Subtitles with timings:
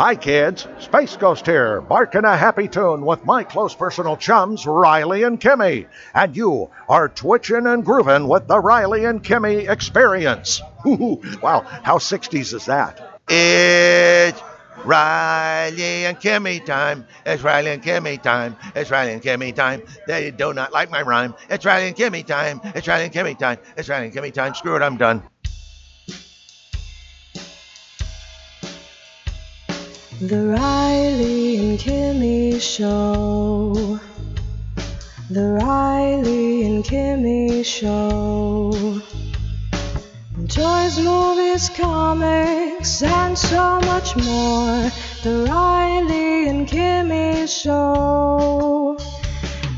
[0.00, 0.66] Hi, kids.
[0.78, 5.88] Space Ghost here, barking a happy tune with my close personal chums, Riley and Kimmy.
[6.14, 10.62] And you are twitching and grooving with the Riley and Kimmy experience.
[10.86, 13.20] wow, how 60s is that?
[13.28, 14.42] It's
[14.86, 17.06] Riley and Kimmy time.
[17.26, 18.56] It's Riley and Kimmy time.
[18.74, 19.82] It's Riley and Kimmy time.
[20.06, 21.34] They do not like my rhyme.
[21.50, 22.62] It's Riley and Kimmy time.
[22.74, 23.58] It's Riley and Kimmy time.
[23.76, 24.54] It's Riley and Kimmy time.
[24.54, 25.22] Screw it, I'm done.
[30.22, 33.98] The Riley and Kimmy Show.
[35.30, 39.00] The Riley and Kimmy Show.
[40.46, 44.90] Toys, movies, comics, and so much more.
[45.22, 48.98] The Riley and Kimmy Show.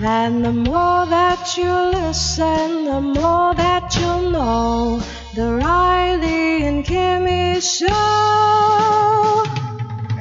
[0.00, 5.00] And the more that you listen, the more that you'll know.
[5.36, 8.32] The Riley and Kimmy Show.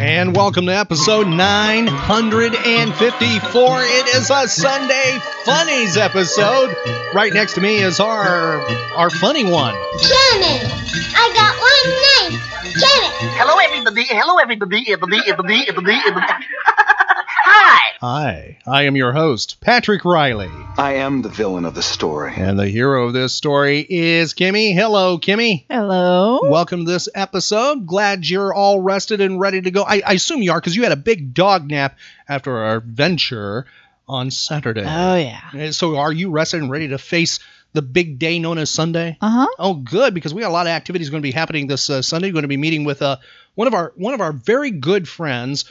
[0.02, 3.84] And welcome to episode 954.
[3.84, 6.76] It is a Sunday Funnies episode.
[7.14, 8.62] Right next to me is our
[8.96, 9.76] our funny one.
[9.76, 10.72] Cannon!
[11.14, 11.86] I got one
[12.32, 12.40] name!
[12.64, 13.12] Cannon!
[13.38, 14.06] Hello, everybody.
[14.06, 14.92] Hello, everybody.
[14.92, 16.46] Everybody, everybody, everybody, everybody.
[17.14, 17.92] Hi.
[18.00, 20.50] Hi, I am your host, Patrick Riley.
[20.78, 22.34] I am the villain of the story.
[22.38, 24.74] And the hero of this story is Kimmy.
[24.74, 25.66] Hello, Kimmy.
[25.70, 26.40] Hello.
[26.44, 27.86] Welcome to this episode.
[27.86, 29.84] Glad you're all rested and ready to go.
[29.84, 31.98] I, I assume you are because you had a big dog nap
[32.30, 33.66] after our adventure
[34.08, 34.86] on Saturday.
[34.86, 35.68] Oh yeah.
[35.68, 37.40] Uh, So are you rested and ready to face
[37.74, 39.18] the big day known as Sunday?
[39.22, 39.48] Uh huh.
[39.60, 42.02] Oh, good, because we got a lot of activities going to be happening this uh,
[42.02, 42.30] Sunday.
[42.30, 43.18] We're going to be meeting with uh,
[43.56, 45.66] one of our one of our very good friends,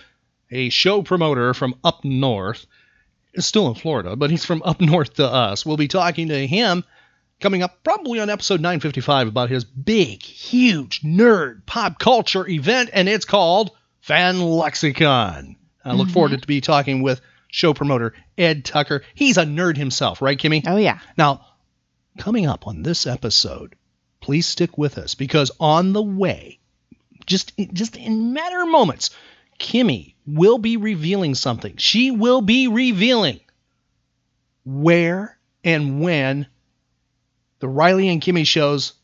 [0.50, 2.66] a show promoter from up north.
[3.34, 5.64] He's still in Florida, but he's from up north to us.
[5.64, 6.84] We'll be talking to him
[7.40, 13.08] coming up probably on episode 955 about his big, huge nerd pop culture event, and
[13.08, 15.56] it's called Fan Lexicon.
[15.84, 16.14] I look mm-hmm.
[16.14, 19.02] forward to be talking with show promoter Ed Tucker.
[19.14, 20.62] He's a nerd himself, right, Kimmy?
[20.66, 21.00] Oh yeah.
[21.16, 21.46] Now,
[22.18, 23.74] coming up on this episode,
[24.20, 26.58] please stick with us because on the way,
[27.26, 29.10] just just in matter of moments,
[29.58, 31.76] Kimmy will be revealing something.
[31.76, 33.40] She will be revealing
[34.64, 36.46] where and when
[37.60, 38.94] the Riley and Kimmy shows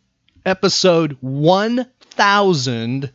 [0.44, 3.12] episode 1000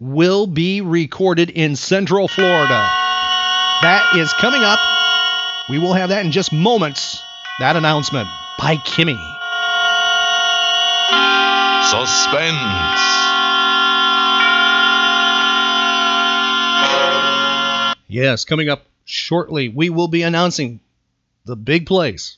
[0.00, 2.88] will be recorded in Central Florida.
[3.82, 4.78] That is coming up.
[5.68, 7.20] We will have that in just moments.
[7.58, 9.18] That announcement by Kimmy.
[11.90, 13.33] Suspense.
[18.14, 20.78] Yes, coming up shortly, we will be announcing
[21.46, 22.36] the big place,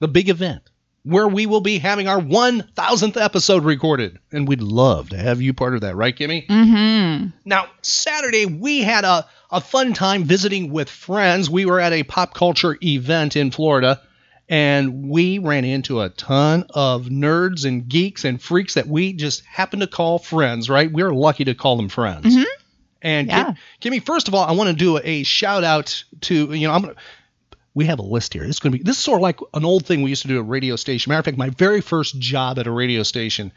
[0.00, 0.62] the big event,
[1.04, 4.18] where we will be having our 1000th episode recorded.
[4.32, 6.48] And we'd love to have you part of that, right, Kimmy?
[6.48, 7.28] Mm-hmm.
[7.44, 11.48] Now, Saturday, we had a, a fun time visiting with friends.
[11.48, 14.00] We were at a pop culture event in Florida,
[14.48, 19.44] and we ran into a ton of nerds and geeks and freaks that we just
[19.44, 20.90] happened to call friends, right?
[20.90, 22.34] We're lucky to call them friends.
[22.34, 22.44] Mhm.
[23.04, 23.54] And Yeah.
[23.80, 26.72] Kim, Kimmy, first of all, I want to do a shout out to, you know,
[26.74, 26.96] I'm to.
[27.74, 28.42] We have a list here.
[28.46, 30.22] This is going to be this is sort of like an old thing we used
[30.22, 31.10] to do at a radio station.
[31.10, 33.52] Matter of fact, my very first job at a radio station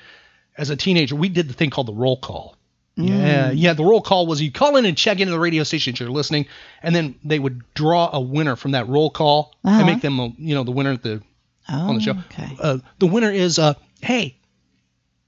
[0.58, 2.56] as a teenager, we did the thing called the roll call.
[2.96, 3.74] Yeah, yeah.
[3.74, 6.10] The roll call was you call in and check into the radio station that you're
[6.10, 6.48] listening,
[6.82, 9.78] and then they would draw a winner from that roll call Uh-huh.
[9.78, 11.22] and make them, you know, the winner at the
[11.70, 12.14] Oh, on the show.
[12.32, 12.58] Okay.
[12.60, 14.36] Uh, the winner is, uh, hey,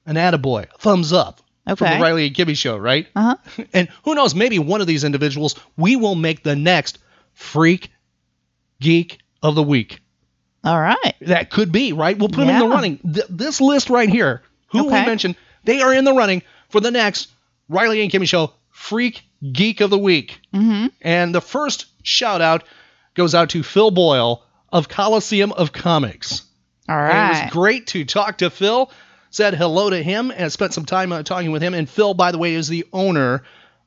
[0.08, 1.42] an attaboy, thumbs up
[1.76, 3.08] from the Riley and Kimmy show, right?
[3.16, 3.64] Uh huh.
[3.74, 7.00] And who knows, maybe one of these individuals we will make the next
[7.34, 7.92] freak
[8.82, 10.00] geek of the week.
[10.64, 11.16] All right.
[11.22, 12.18] That could be, right?
[12.18, 12.98] We'll put them in the running.
[12.98, 16.92] Th- this list right here, who we mentioned, they are in the running for the
[16.92, 17.30] next
[17.70, 20.40] Riley and Kimmy show freak geek of the week.
[20.54, 20.88] Mm-hmm.
[21.02, 22.64] And the first shout out
[23.14, 26.44] goes out to Phil Boyle of Coliseum of Comics.
[26.90, 27.14] All right.
[27.14, 28.92] And It was great to talk to Phil.
[29.32, 31.74] Said hello to him and spent some time uh, talking with him.
[31.74, 33.44] And Phil, by the way, is the owner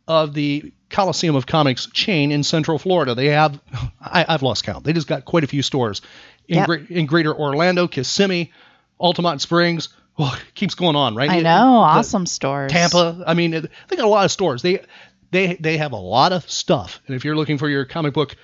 [0.06, 3.14] of the Coliseum of Comics chain in Central Florida.
[3.14, 3.58] They have,
[4.00, 4.84] I, I've lost count.
[4.84, 6.00] They just got quite a few stores
[6.48, 6.66] in, Yep.
[6.66, 8.52] Gre- in Greater Orlando, Kissimmee,
[9.00, 9.88] Altamonte Springs.
[10.18, 11.30] Well, keeps going on, right?
[11.30, 11.42] I know.
[11.42, 11.48] the-
[11.98, 12.70] Awesome stores.
[12.70, 13.24] Tampa.
[13.26, 14.60] I mean, they got a lot of stores.
[14.62, 14.80] They
[15.30, 17.00] they they have a lot of stuff.
[17.06, 18.36] And if you're looking for your comic book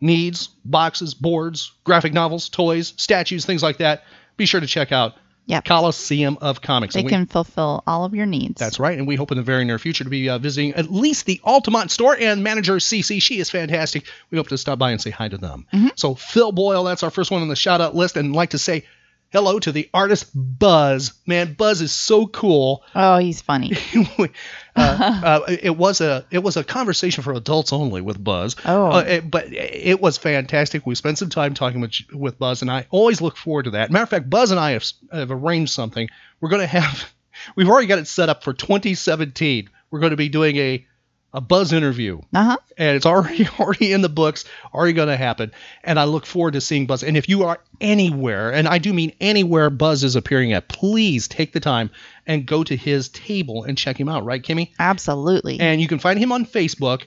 [0.00, 4.04] needs, boxes, boards, graphic novels, toys, statues, things like that,
[4.36, 5.14] be sure to check out
[5.52, 5.64] Yep.
[5.66, 6.94] Coliseum of Comics.
[6.94, 8.58] They we- can fulfill all of your needs.
[8.58, 10.90] that's right, and we hope in the very near future to be uh, visiting at
[10.90, 13.20] least the Altamonte store and manager CC.
[13.20, 14.04] She is fantastic.
[14.30, 15.66] We hope to stop by and say hi to them.
[15.72, 15.90] Mhm.
[15.94, 18.58] So Phil Boyle, that's our first one on the shout out list, and like to
[18.58, 18.84] say,
[19.32, 21.12] hello to the artist Buzz.
[21.26, 22.84] Man, Buzz is so cool.
[22.94, 23.72] Oh, he's funny.
[24.18, 24.28] uh,
[24.76, 28.56] uh, it was a it was a conversation for adults only with Buzz.
[28.64, 28.92] Oh.
[28.92, 30.86] Uh, it- but it was fantastic.
[30.86, 33.90] We spent some time talking with with Buzz, and I always look forward to that.
[33.90, 36.08] Matter of fact, Buzz and I have, have arranged something.
[36.40, 37.12] We're going to have
[37.56, 39.68] we've already got it set up for 2017.
[39.90, 40.86] We're going to be doing a
[41.34, 42.56] a Buzz interview Uh huh.
[42.76, 44.44] and it's already already in the books,
[44.74, 45.52] already going to happen.
[45.82, 47.02] And I look forward to seeing Buzz.
[47.02, 51.28] And if you are anywhere, and I do mean anywhere Buzz is appearing at, please
[51.28, 51.90] take the time
[52.26, 54.24] and go to his table and check him out.
[54.24, 54.72] Right, Kimmy?
[54.78, 55.58] Absolutely.
[55.58, 57.04] And you can find him on Facebook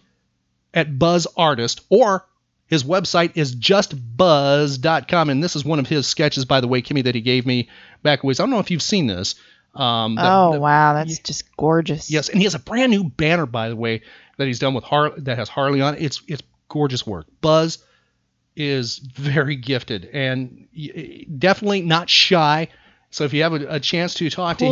[0.73, 2.25] at Buzz Artist or
[2.67, 5.29] his website is justbuzz.com.
[5.29, 7.69] And this is one of his sketches, by the way, Kimmy, that he gave me
[8.01, 8.39] back a ways.
[8.39, 9.35] I don't know if you've seen this.
[9.75, 12.09] Um, the- oh the- wow, that's just gorgeous.
[12.09, 14.01] Yes, and he has a brand new banner, by the way,
[14.37, 16.01] that he's done with Har that has Harley on it.
[16.01, 17.27] It's it's gorgeous work.
[17.41, 17.79] Buzz
[18.55, 20.67] is very gifted and
[21.37, 22.69] definitely not shy.
[23.09, 24.71] So if you have a, a chance to talk to him.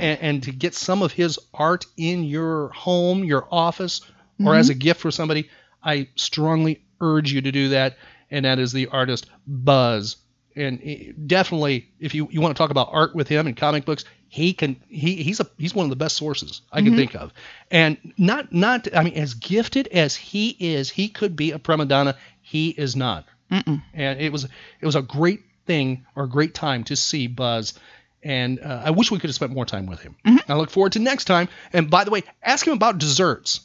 [0.00, 4.00] And, and to get some of his art in your home, your office,
[4.44, 5.48] or as a gift for somebody,
[5.82, 7.96] I strongly urge you to do that.
[8.30, 10.16] And that is the artist Buzz.
[10.56, 14.04] And definitely, if you, you want to talk about art with him and comic books,
[14.28, 17.32] he can he he's a he's one of the best sources I can think of.
[17.70, 21.86] And not not I mean as gifted as he is, he could be a prima
[21.86, 22.16] donna.
[22.40, 23.26] He is not.
[23.50, 23.82] Mm-mm.
[23.92, 27.74] And it was it was a great thing or a great time to see Buzz.
[28.22, 30.14] And uh, I wish we could have spent more time with him.
[30.48, 31.48] I look forward to next time.
[31.72, 33.60] And by the way, ask him about desserts.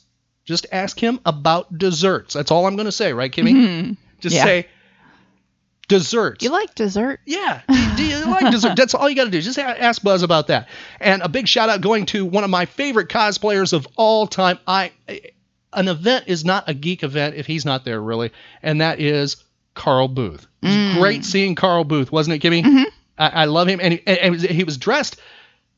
[0.45, 2.33] Just ask him about desserts.
[2.35, 3.51] That's all I'm going to say, right, Kimmy?
[3.53, 3.97] Mhm.
[4.21, 4.43] Just Yeah.
[4.45, 4.67] say
[5.87, 6.43] desserts.
[6.43, 7.19] You like dessert?
[7.25, 7.61] Yeah.
[7.69, 8.75] Do, do you like dessert?
[8.75, 9.41] That's all you got to do.
[9.41, 10.67] Just ask Buzz about that.
[10.99, 14.59] And a big shout out going to one of my favorite cosplayers of all time.
[14.67, 14.91] I
[15.73, 18.31] an event is not a geek event if he's not there really,
[18.63, 19.37] and that is
[19.73, 20.47] Carl Booth.
[20.61, 20.93] It was Mm.
[20.99, 22.63] great seeing Carl Booth, wasn't it, Kimmy?
[22.63, 22.85] Mhm.
[23.17, 25.17] I, I love him, and he, and- he was dressed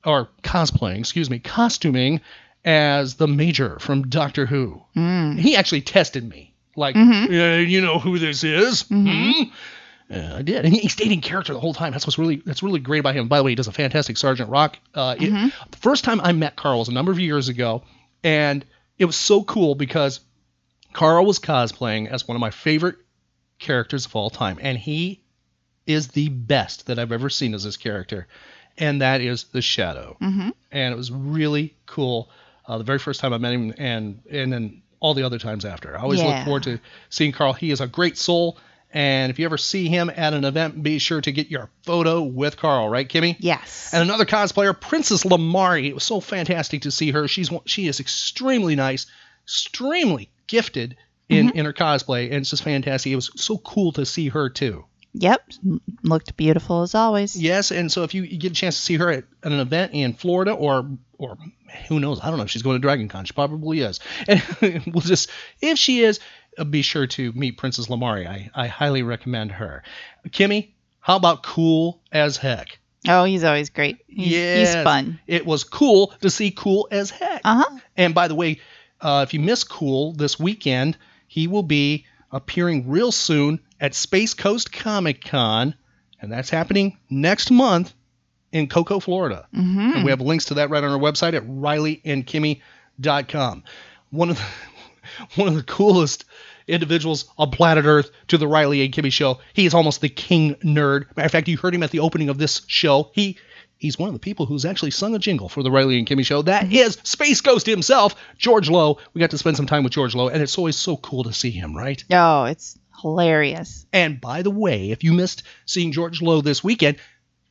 [0.06, 2.21] or cosplaying, excuse me, costuming
[2.63, 4.81] as the Major from Doctor Who.
[4.95, 5.39] Mm.
[5.39, 7.30] He actually tested me, like, Mhm.
[7.31, 8.83] "Yeah, you know who this is?
[8.83, 9.51] Mhm.
[10.09, 11.92] Yeah, I did, and he, he stayed in character the whole time.
[11.92, 13.27] That's what's really that's really great about him.
[13.27, 14.77] By the way, he does a fantastic Sergeant Rock.
[14.94, 15.51] Uh, it- Mhm.
[15.71, 17.83] the first time I met Carl was a number of years ago,
[18.24, 18.63] and
[18.98, 20.21] it was so cool because
[20.94, 22.95] Carl was cosplaying as one of my favorite
[23.59, 25.21] characters of all time, and he
[25.86, 28.27] is the best that I've ever seen as this character,
[28.77, 30.51] and that is the Shadow Mhm.
[30.71, 32.30] and it was really cool.
[32.65, 35.63] Uh, the very first time I met him, and and then all the other times
[35.65, 35.98] after.
[35.98, 36.80] I always look forward to
[37.10, 37.53] seeing Carl.
[37.53, 38.57] He is a great soul,
[38.98, 42.24] and if you ever see him at an event, be sure to get your photo
[42.24, 42.90] with Carl.
[42.90, 43.36] Right, Kimmy?
[43.38, 43.94] Yes.
[43.94, 45.86] And another cosplayer, Princess Lymari.
[45.86, 47.28] It was so fantastic to see her.
[47.28, 49.06] She's she is extremely nice,
[49.44, 50.98] extremely gifted
[51.30, 51.60] in, mm-hmm.
[51.60, 53.12] in her cosplay, and it's just fantastic.
[53.12, 54.86] It was so cool to see her too.
[55.14, 55.52] Yep.
[56.02, 57.36] Looked beautiful as always.
[57.36, 59.60] Yes, and so if you, you get a chance to see her at, at an
[59.60, 60.90] event in Florida or
[61.20, 61.38] or
[61.88, 63.26] who knows, I don't know if she's going to Dragon Con.
[63.26, 64.00] She probably is.
[64.28, 65.30] And we'll just
[65.62, 66.20] if she is,
[66.65, 68.27] be sure to meet Princess Lymari.
[68.27, 69.83] I, I highly recommend her.
[70.30, 70.69] Kimmy,
[71.00, 72.80] how about Kool as Heck?
[73.07, 73.98] Oh, he's always great.
[74.07, 74.74] He's, Yes.
[74.74, 75.19] he's fun.
[75.27, 77.42] It was cool to see Kool as Heck.
[77.45, 77.77] Uh huh.
[77.95, 78.59] And by the way,
[79.00, 84.33] uh, if you miss Kool this weekend, he will be appearing real soon at Space
[84.33, 85.75] Coast Comic Con,
[86.19, 87.94] and that's happening next month
[88.51, 89.48] in Cocoa, Florida.
[89.56, 89.80] Mm-hmm.
[89.98, 93.63] And we have links to that right on our website at rileyandkimmy.com.
[94.10, 94.44] One of the
[95.42, 96.25] one of the coolest
[96.68, 99.39] individuals on planet Earth to the Riley and Kimmy show.
[99.53, 101.06] He is almost the king nerd.
[101.15, 103.12] Matter of fact, you heard him at the opening of this show.
[103.13, 103.38] He
[103.77, 106.25] he's one of the people who's actually sung a jingle for the Riley and Kimmy
[106.25, 106.41] show.
[106.41, 108.98] That is Space Ghost himself, George Lowe.
[109.13, 111.34] We got to spend some time with George Lowe, and it's always so cool to
[111.34, 112.03] see him, right?
[112.12, 113.86] Oh, it's hilarious.
[113.94, 116.98] And by the way, if you missed seeing George Lowe this weekend,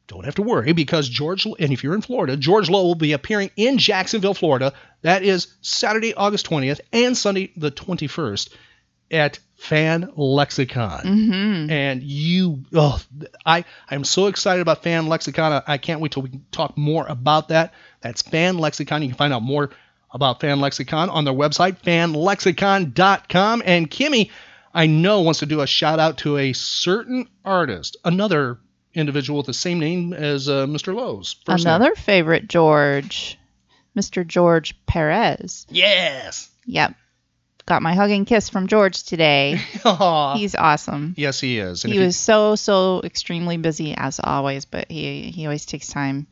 [0.09, 3.12] don't have to worry because George, and if you're in Florida, George Lowe will be
[3.12, 4.73] appearing in Jacksonville, Florida.
[5.02, 8.50] That is Saturday, August 20th and Sunday, the 21st
[9.11, 11.03] at Fan Lexicon.
[11.03, 11.71] Mm-hmm.
[11.71, 13.01] And you, oh,
[13.45, 15.53] I, I'm so excited about Fan Lexicon.
[15.53, 17.73] I, I can't wait till we can talk more about that.
[18.01, 19.03] That's Fan Lexicon.
[19.03, 19.71] You can find out more
[20.11, 23.63] about Fan Lexicon on their website, fanlexicon.com.
[23.65, 24.31] And Kimmy,
[24.75, 28.59] I know, wants to do a shout out to a certain artist, another
[28.95, 30.95] individual with the same name as uh, Mr.
[30.95, 31.37] Lowe's.
[31.45, 31.75] first name.
[31.75, 33.39] Another favorite George,
[33.97, 34.27] Mr.
[34.27, 35.67] George Perez.
[35.71, 36.51] Yes.
[36.67, 36.95] Yep.
[37.66, 39.61] Got my hug and kiss from George today.
[39.85, 40.37] Aw.
[40.37, 41.14] He's awesome.
[41.16, 41.82] yes, he is.
[41.85, 45.88] And he you- was so so extremely busy as always, but he he always takes
[45.88, 46.26] time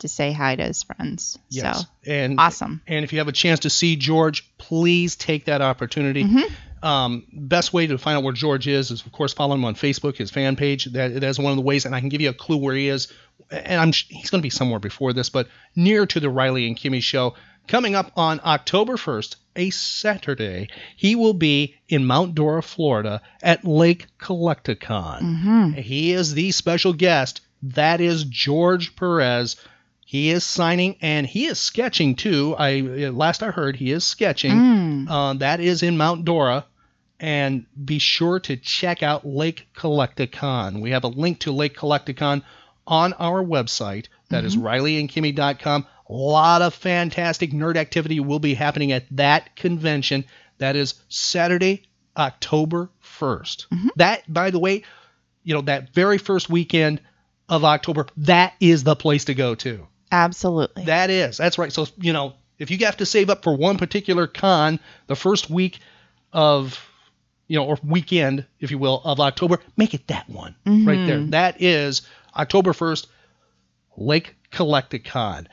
[0.00, 1.38] to say hi to his friends.
[1.48, 1.82] yes.
[1.82, 2.82] So and awesome.
[2.88, 6.24] And if you have a chance to see George, please take that opportunity.
[6.24, 6.50] Mhm.
[6.84, 9.74] Um, best way to find out where George is is, of course, follow him on
[9.74, 10.84] Facebook, his fan page.
[10.84, 12.88] That that's one of the ways, and I can give you a clue where he
[12.88, 13.12] is.
[13.50, 16.76] And I'm he's going to be somewhere before this, but near to the Riley and
[16.76, 17.34] Kimmy show.
[17.66, 23.64] Coming up on October 1st, a Saturday, he will be in Mount Dora, Florida, at
[23.64, 25.22] Lake Collect-A-Con.
[25.22, 25.80] Mm-hmm.
[25.80, 27.40] He is the special guest.
[27.62, 29.56] That is George Perez.
[30.04, 32.54] He is signing and he is sketching too.
[32.58, 34.52] I last I heard he is sketching.
[34.52, 35.10] Mm.
[35.10, 36.66] Uh, that is in Mount Dora.
[37.20, 40.80] And be sure to check out Lake Collect-A-Con.
[40.80, 42.42] We have a link to Lake Collect-A-Con
[42.86, 44.08] on our website.
[44.30, 44.66] That is mm-hmm.
[44.66, 45.86] rileyandkimmy.com.
[46.08, 50.24] A lot of fantastic nerd activity will be happening at that convention.
[50.58, 51.84] That is Saturday,
[52.16, 53.68] October 1st.
[53.68, 53.88] Mm-hmm.
[53.96, 54.82] That, by the way,
[55.44, 57.00] you know, that very first weekend
[57.48, 59.86] of October, that is the place to go to.
[60.10, 60.84] Absolutely.
[60.84, 61.36] That is.
[61.36, 61.72] That's right.
[61.72, 65.48] So, you know, if you have to save up for one particular con the first
[65.48, 65.78] week
[66.32, 66.78] of,
[67.46, 71.18] you know, or weekend, if you will, of October, make it that one right there.
[71.18, 71.30] Mm-hmm.
[71.30, 72.02] That is
[72.36, 73.06] October 1st,
[73.96, 75.48] Lake Collect-A-Con.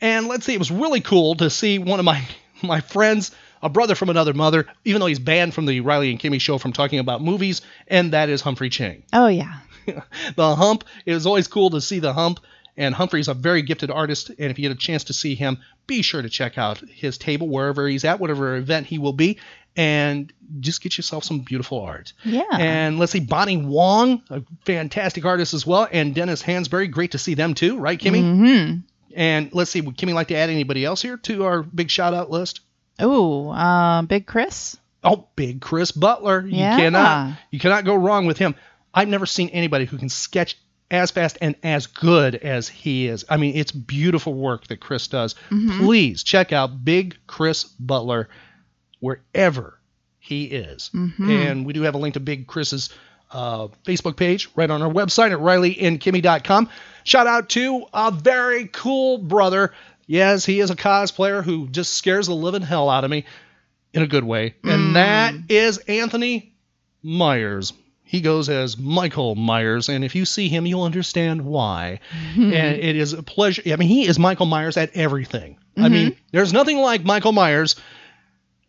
[0.00, 2.26] And let's see, it was really cool to see one of my
[2.62, 3.30] my friends,
[3.62, 6.58] a brother from another mother, even though he's banned from the Riley and Kimmy show
[6.58, 9.04] from talking about movies, and that is Humphrey Ching.
[9.12, 9.60] oh yeah.
[10.36, 12.40] the hump it was always cool to see the hump
[12.76, 15.58] and humphrey's a very gifted artist and if you get a chance to see him
[15.86, 19.38] be sure to check out his table wherever he's at whatever event he will be
[19.78, 22.42] and just get yourself some beautiful art Yeah.
[22.52, 27.18] and let's see bonnie wong a fantastic artist as well and dennis hansbury great to
[27.18, 28.78] see them too right kimmy Mm-hmm.
[29.14, 32.12] and let's see would kimmy like to add anybody else here to our big shout
[32.12, 32.60] out list
[33.00, 34.76] Oh, uh, Big Chris.
[35.04, 36.44] Oh, big Chris Butler.
[36.44, 36.76] You Yeah.
[36.76, 38.56] cannot you cannot go wrong with him.
[38.92, 40.56] I've never seen anybody who can sketch
[40.90, 43.24] as fast and as good as he is.
[43.28, 45.36] I mean, it's beautiful work that Chris does.
[45.48, 48.28] Please check out Big Chris Butler
[49.00, 49.78] wherever
[50.18, 50.90] he is.
[50.94, 51.30] Mm-hmm.
[51.30, 52.90] And we do have a link to Big Chris's
[53.30, 56.68] uh, Facebook page right on our website at rileyandkimmy.com.
[57.04, 59.72] Shout out to a very cool brother.
[60.06, 63.24] Yes, he is a cosplayer who just scares the living hell out of me
[63.92, 64.54] in a good way.
[64.64, 64.92] And mm-hmm.
[64.94, 66.54] that is Anthony
[67.02, 67.72] Myers.
[68.04, 72.00] He goes as Michael Myers, and if you see him, you'll understand why.
[72.36, 73.62] and it is a pleasure.
[73.66, 75.58] I mean, he is Michael Myers at everything.
[75.76, 75.92] I mm-hmm.
[75.92, 77.76] mean, there's nothing like Michael Myers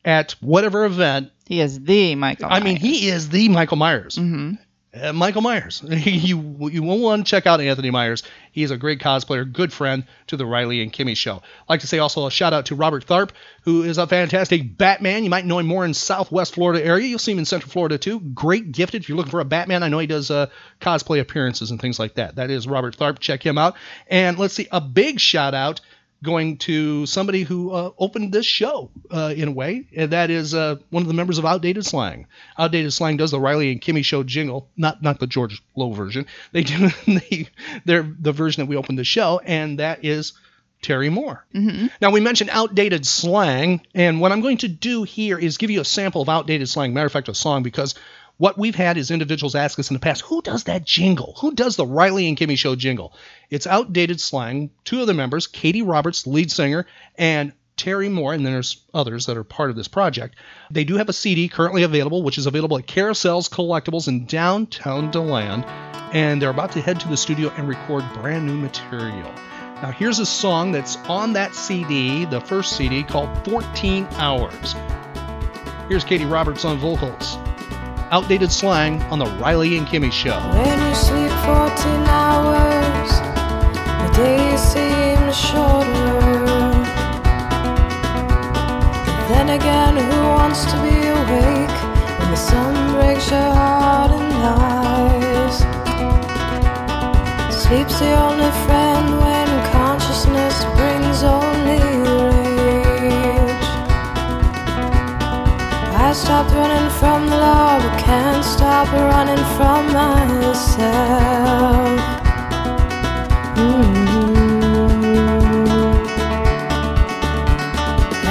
[0.06, 1.32] at whatever event.
[1.48, 2.48] He is the Michael.
[2.50, 4.16] I mean, he is the Michael Myers.
[4.16, 4.60] Mhm.
[4.92, 5.84] Uh, Michael Myers.
[5.88, 8.24] you you will want to check out Anthony Myers.
[8.52, 11.36] He is a great cosplayer, good friend to the Riley and Kimmy show.
[11.36, 13.30] I'd like to say also a shout out to Robert Tharpe,
[13.64, 15.24] who is a fantastic Batman.
[15.24, 17.06] You might know him more in Southwest Florida area.
[17.08, 18.20] You'll see him in Central Florida too.
[18.20, 19.04] Great gifted.
[19.04, 20.48] If you're looking for a Batman, I know he does uh,
[20.82, 22.38] cosplay appearances and things like that.
[22.38, 23.20] That is Robert Tharpe.
[23.20, 23.76] Check him out.
[24.08, 25.82] And let's see, a big shout out
[26.24, 30.54] going to somebody who uh, opened this show uh, in a way, and that is
[30.54, 32.28] uh, one of the members of Outdated Slang.
[32.58, 36.26] Outdated Slang does the Riley and Kimmy show jingle, not not the George Lowe version.
[36.52, 37.48] They do the
[37.86, 40.34] their the version that we opened the show, and that is
[40.82, 41.46] Terry Moore.
[42.02, 45.82] Now we mentioned outdated slang, and what I'm going to do here is give you
[45.82, 46.94] a sample of outdated slang.
[46.94, 47.96] Matter of fact, a song because.
[48.40, 51.36] What we've had is individuals ask us in the past, who does that jingle?
[51.42, 53.14] Who does the Riley and Kimmy show jingle?
[53.50, 54.70] It's outdated slang.
[54.86, 59.26] Two of the members, Katie Roberts, lead singer, and Terry Moore, and then there's others
[59.26, 60.38] that are part of this project.
[60.72, 65.12] They do have a CD currently available, which is available at Carousels Collectibles in downtown
[65.12, 65.66] DeLand,
[66.14, 69.34] and they're about to head to the studio and record brand new material.
[69.82, 74.76] Now, here's a song that's on that CD, the first CD, called 14 Hours.
[75.90, 77.38] Here's Katie Roberts on vocals.
[78.12, 80.40] Outdated slang on the Riley and Kimmy show.
[80.40, 83.12] When you sleep 14 hours,
[84.02, 86.10] the day seems shorter.
[89.30, 91.78] Then again, who wants to be awake
[92.18, 95.58] when the sun breaks your heart and lies?
[97.62, 98.79] Sleep's the only friend
[108.60, 110.68] stop running from myself.
[113.56, 114.06] Mm.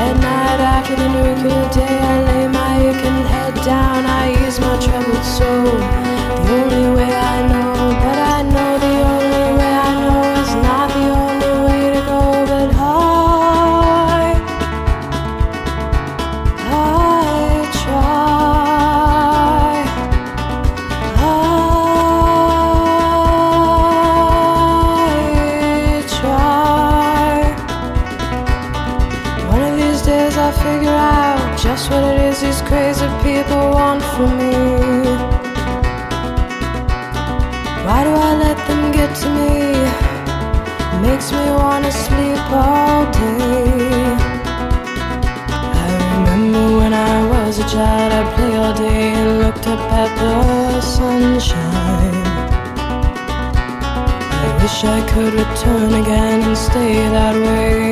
[0.02, 4.04] At night after the new nuclear day, I lay my aching head down.
[4.04, 5.97] I ease my troubled soul.
[55.18, 57.87] Could return again and stay that way.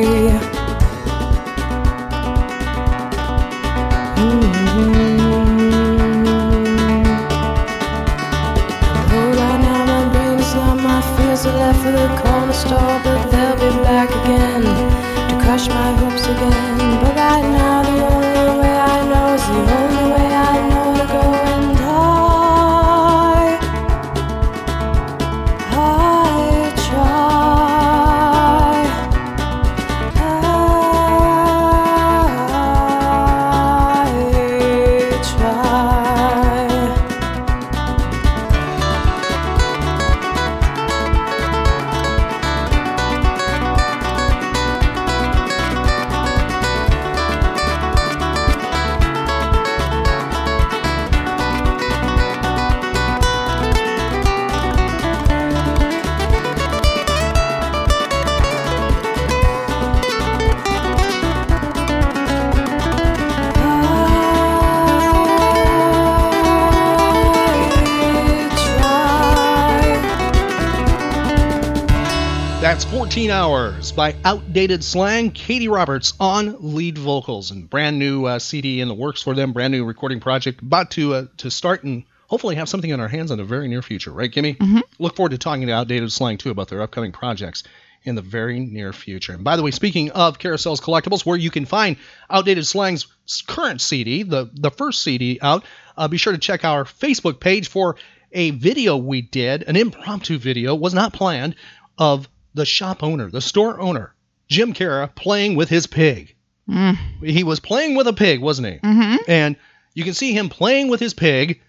[73.17, 78.83] 13 Hours by Outdated Slang, Katie Roberts on lead vocals, and brand new uh, CD
[78.83, 82.05] in the works for them, brand new recording project, about to uh, to start and
[82.27, 84.59] hopefully have something in our hands in the very near future, right, Kimmy?
[84.59, 84.81] Mm-hmm.
[84.99, 87.65] Look forward to talking to Outdated Slang too about their upcoming projects
[88.03, 89.33] in the very near future.
[89.33, 91.97] And by the way, speaking of Carousel's Collectibles, where you can find
[92.29, 93.07] Outdated Slang's
[93.47, 95.65] current CD, the, the first CD out,
[95.97, 97.97] uh, be sure to check our Facebook page for
[98.33, 101.55] a video we did, an impromptu video, was not planned,
[101.97, 104.15] of the shop owner, the store owner,
[104.49, 106.35] Jim Cara, playing with his pig.
[106.69, 106.97] Mm.
[107.23, 108.79] He was playing with a pig, wasn't he?
[108.79, 109.17] Mm-hmm.
[109.29, 109.57] And
[109.95, 111.61] you can see him playing with his pig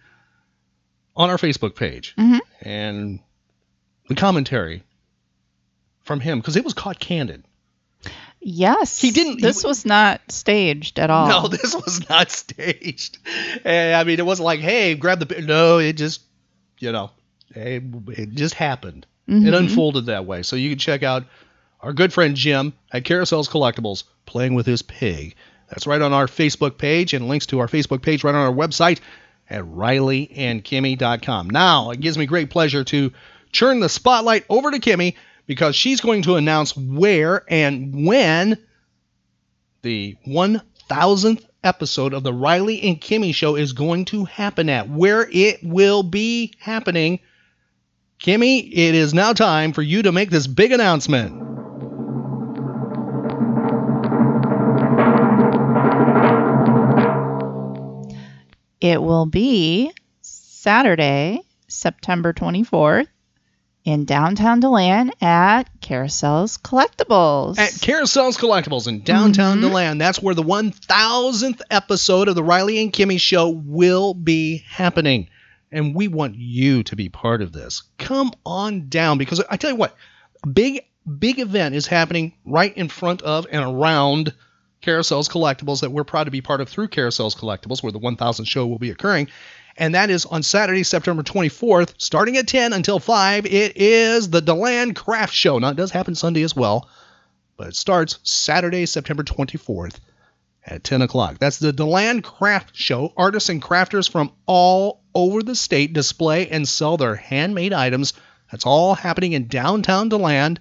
[1.16, 2.16] on our Facebook page.
[2.18, 2.40] Mhm.
[2.62, 3.20] And
[4.08, 4.84] the commentary
[6.04, 7.44] from him, because it was caught candid.
[8.40, 9.00] Yes.
[9.00, 11.28] He didn't- he This was not staged at all.
[11.28, 13.18] No, this was not staged.
[13.66, 15.42] Eh, I mean, it wasn't like, hey, grab the.
[15.42, 16.22] No, it just,
[16.80, 17.12] you know,
[17.54, 17.84] it,
[18.18, 19.06] it just happened.
[19.28, 19.58] It Mhm.
[19.58, 20.42] unfolded that way.
[20.44, 21.26] So you can check out
[21.82, 25.36] our good friend Jim at Carousels Collectibles playing with his pig.
[25.70, 28.54] That's right on our Facebook page and links to our Facebook page right on our
[28.54, 29.00] website
[29.50, 31.50] at rileyandkimmy.com.
[31.50, 33.12] Now, it gives me great pleasure to
[33.52, 38.58] turn the spotlight over to Kimmy because she's going to announce where and when
[39.82, 45.28] the 1000th episode of the Riley and Kimmy show is going to happen at, where
[45.32, 47.20] it will be happening.
[48.22, 51.44] Kimmy, it is now time for you to make this big announcement.
[58.80, 63.08] It will be Saturday, September 24th
[63.84, 67.58] in downtown Deland at Carousels Collectibles.
[67.58, 69.62] At Carousels Collectibles in downtown Mhm.
[69.62, 75.28] DeLand, that's where the 1000th episode of the Riley and Kimmy show will be happening.
[75.72, 77.84] And we want you to be part of this.
[77.98, 79.96] Come on down because I tell you what,
[80.52, 80.86] big,
[81.20, 84.34] big event is happening right in front of and around
[84.82, 88.46] Carousels Collectibles that we're proud to be part of through Carousels Collectibles, where the 1000
[88.46, 89.28] show will be occurring.
[89.76, 93.46] And that is on Saturday, September 24th, starting at 10 until 5.
[93.46, 95.60] It is the DeLand Craft Show.
[95.60, 96.90] Now, it does happen Sunday as well,
[97.58, 100.00] but it starts Saturday, September 24th
[100.68, 101.38] at 10 o'clock.
[101.40, 103.14] That's the DeLand Craft Show.
[103.16, 108.14] Artists and crafters from all over the state display and sell their handmade items.
[108.52, 110.60] That's all happening in downtown DeLand.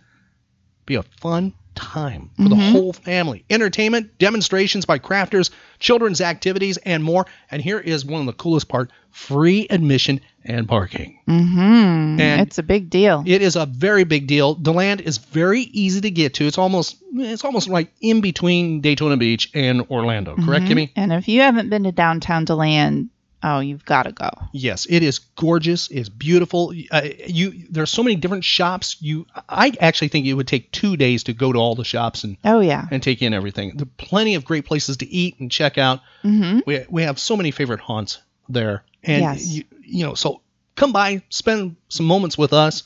[0.87, 2.73] Be a fun time for the Mhm.
[2.73, 3.45] whole family.
[3.51, 7.27] Entertainment, demonstrations by crafters, children's activities, and more.
[7.51, 11.19] And here is one of the coolest part: free admission and parking.
[11.29, 12.21] Mm-hmm.
[12.21, 13.23] And- it's a big deal.
[13.27, 14.55] It is a very big deal.
[14.55, 16.47] DeLand is very easy to get to.
[16.47, 20.35] It's almost it's almost like in between Daytona Beach and Orlando.
[20.37, 20.69] Correct, Mhm.
[20.69, 20.91] Kimmy?
[20.97, 23.09] And if you haven't been to downtown Deland,
[23.43, 24.29] oh, you've got to go.
[24.53, 25.89] Yes, it is gorgeous.
[25.89, 26.73] It's beautiful.
[26.91, 28.97] Uh, you there's so many different shops.
[29.01, 32.25] You I actually think it would take two days to go to all the shops
[32.25, 32.87] and Oh yeah.
[32.91, 33.77] and take in everything.
[33.77, 36.01] There are plenty of great places to eat and check out.
[36.25, 36.61] Mm-hmm.
[36.67, 39.47] We we have so many favorite haunts there, and Yes.
[39.47, 40.43] you, you know so
[40.75, 42.83] come by, spend some moments with us,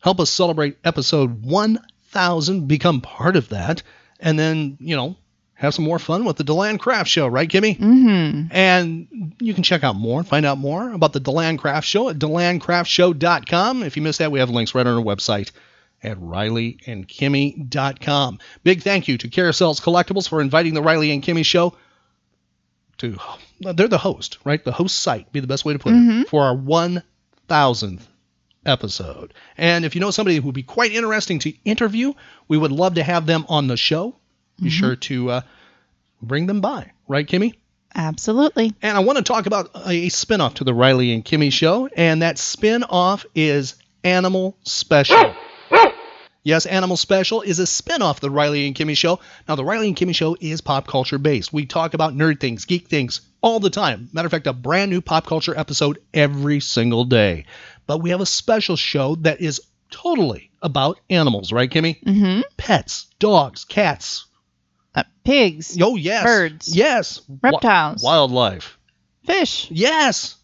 [0.00, 3.82] help us celebrate episode 1000, become part of that,
[4.20, 5.16] and then you know
[5.54, 7.78] have some more fun with the Deland Craft Show, right, Kimmy?
[7.78, 8.48] Mm-hmm.
[8.50, 12.18] And you can check out more, find out more about the Deland Craft Show at
[12.18, 13.84] delandcraftshow.com.
[13.84, 15.52] If you missed that, we have links right on our website
[16.02, 18.38] at rileyandkimmy.com.
[18.62, 21.76] Big thank you to Carousels Collectibles for inviting the Riley and Kimmy Show
[22.98, 23.16] to.
[23.60, 24.62] They're the host, right?
[24.64, 26.22] The host site, be the best way to put Mhm.
[26.22, 28.06] it, for our 1000th
[28.66, 29.34] episode.
[29.58, 32.12] And if you know somebody who would be quite interesting to interview,
[32.48, 34.16] we would love to have them on the show.
[34.60, 34.72] Be Mhm.
[34.72, 35.40] sure to uh,
[36.22, 37.54] bring them by, right, Kimmy?
[37.94, 38.72] Absolutely.
[38.82, 42.22] And I want to talk about a spin-off to the Riley and Kimmy show, and
[42.22, 45.34] that spin-off is Animal Special.
[46.44, 49.18] Yes, Animal Special is a spin-off of the Riley and Kimmy show.
[49.48, 51.52] Now, the Riley and Kimmy show is pop culture based.
[51.54, 54.10] We talk about nerd things, geek things all the time.
[54.12, 57.46] Matter of fact, a brand new pop culture episode every single day.
[57.86, 62.02] But we have a special show that is totally about animals, right, Kimmy?
[62.04, 62.42] Mm-hmm.
[62.58, 64.26] Pets, dogs, cats.
[64.94, 66.24] Uh, pigs, Oh, yes.
[66.24, 66.76] Birds.
[66.76, 67.20] Yes.
[67.20, 68.78] Wi- reptiles, wildlife.
[69.24, 69.68] fish.
[69.70, 70.36] Yes.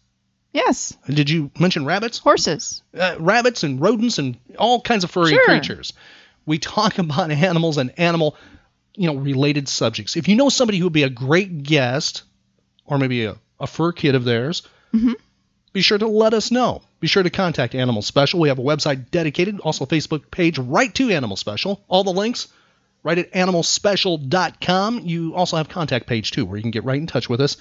[0.53, 0.97] Yes.
[1.07, 2.17] Did you mention rabbits?
[2.17, 2.83] Horses.
[2.97, 5.45] Uh, rabbits and rodents and all kinds of furry Sure.
[5.45, 5.93] creatures.
[6.45, 8.35] We talk about animals and animal,
[8.95, 10.17] you know, related subjects.
[10.17, 12.23] If you know somebody who would be a great guest,
[12.85, 15.13] or maybe a, a fur kid of theirs, Mhm.
[15.71, 16.81] be sure to let us know.
[16.99, 18.39] Be sure to contact Animal Special.
[18.41, 21.81] We have a website dedicated, also a Facebook page right to Animal Special.
[21.87, 22.49] All the links
[23.03, 24.99] right at animalspecial.com.
[25.05, 27.57] You also have contact page too, where you can get right in touch with us.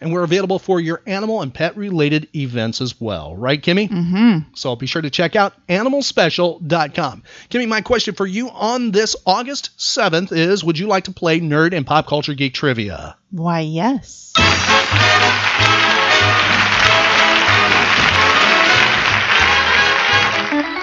[0.00, 3.36] And we're available for your animal and pet related events as well.
[3.36, 3.88] Right, Kimmy?
[3.88, 4.54] Mm-hmm.
[4.54, 7.22] So be sure to check out animalspecial.com.
[7.48, 11.40] Kimmy, my question for you on this August 7th is Would you like to play
[11.40, 13.16] Nerd and Pop Culture Geek Trivia?
[13.30, 14.32] Why, yes.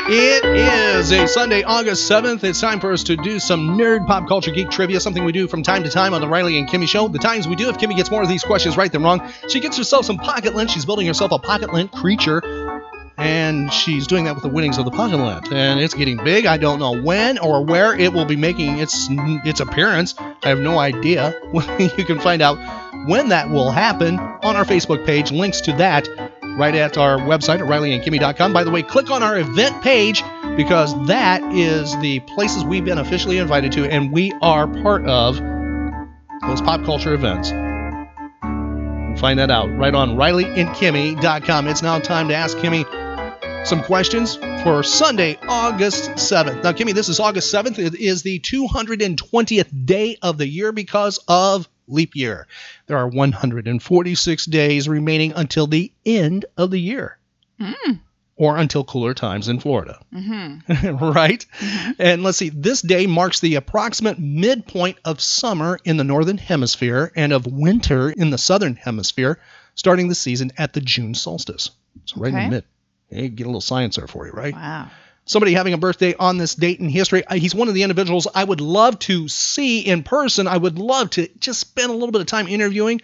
[0.07, 2.43] It is a Sunday, August 7th.
[2.43, 5.47] It's time for us to do some nerd pop culture geek trivia, something we do
[5.47, 7.07] from time to time on the Riley and Kimmy show.
[7.07, 9.59] The times we do, if Kimmy gets more of these questions right than wrong, she
[9.59, 10.71] gets herself some pocket lint.
[10.71, 12.41] She's building herself a pocket lint creature,
[13.17, 15.53] and she's doing that with the winnings of the pocket lint.
[15.53, 16.47] And it's getting big.
[16.47, 20.15] I don't know when or where it will be making its its appearance.
[20.17, 21.39] I have no idea.
[21.79, 22.57] you can find out
[23.07, 25.31] when that will happen on our Facebook page.
[25.31, 26.07] Links to that
[26.57, 28.53] right at our website at rileyandkimmy.com.
[28.53, 30.23] By the way, click on our event page
[30.55, 35.37] because that is the places we've been officially invited to, and we are part of
[36.41, 37.51] those pop culture events.
[39.19, 41.67] Find that out right on rileyandkimmy.com.
[41.67, 42.85] It's now time to ask Kimmy
[43.65, 46.63] some questions for Sunday, August 7th.
[46.63, 47.77] Now, Kimmy, this is August 7th.
[47.77, 52.47] It is the 220th day of the year because of leap year.
[52.91, 57.17] There are 146 days remaining until the end of the year,
[57.57, 58.01] Mm.
[58.35, 59.97] or until cooler times in Florida.
[60.13, 60.97] Mm-hmm.
[61.13, 61.45] right?
[61.97, 67.13] And let's see, this day marks the approximate midpoint of summer in the northern hemisphere
[67.15, 69.39] and of winter in the southern hemisphere,
[69.75, 71.71] starting the season at the June solstice.
[72.03, 72.65] So right in the mid.
[73.09, 74.53] Hey, get a little science there for you, right?
[74.53, 74.91] Wow.
[75.25, 77.25] Somebody having a birthday on this date in history.
[77.25, 80.47] uh, He's one of the individuals I would love to see in person.
[80.47, 83.01] I would love to just spend a little bit of time interviewing.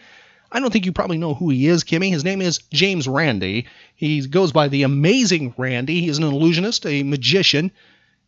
[0.52, 2.10] I don't think you probably know who he is, Kimmy.
[2.10, 3.68] His name is James Randi.
[3.96, 6.02] He goes by the Amazing Randi.
[6.02, 7.72] He's an illusionist, a magician,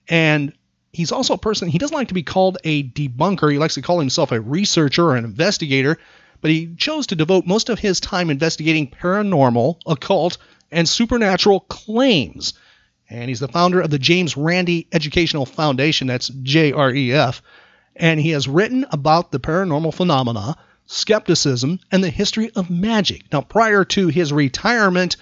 [0.08, 0.54] and
[0.92, 1.70] he's also a person.
[1.70, 3.52] He doesn't like to be called a debunker.
[3.52, 5.98] He likes to call himself a researcher or an investigator,
[6.42, 10.38] but he chose to devote most of his time investigating paranormal, occult,
[10.72, 12.54] and supernatural claims.
[13.10, 16.08] And he's the founder of the James Randi Educational Foundation.
[16.08, 17.42] That's JREF.
[17.96, 23.24] And he has written about the paranormal phenomena, skepticism, and the history of magic.
[23.32, 25.18] Now, prior to his retirement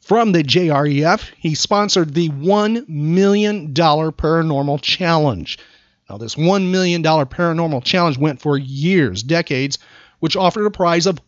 [0.00, 5.58] from the JREF, he sponsored the $1 million Paranormal Challenge.
[6.10, 9.78] Now, this $1 million Paranormal Challenge went for years, decades,
[10.20, 11.18] which offered a prize of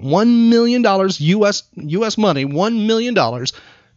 [0.00, 3.14] $1 million US, US money, $1 million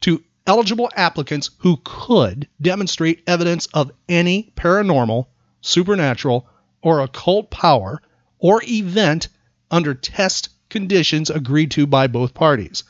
[0.02, 5.28] to eligible applicants who could demonstrate evidence of any paranormal,
[5.62, 6.48] supernatural,
[6.82, 8.02] or occult power
[8.40, 9.30] or event
[9.72, 12.84] under test conditions agreed to by both parties.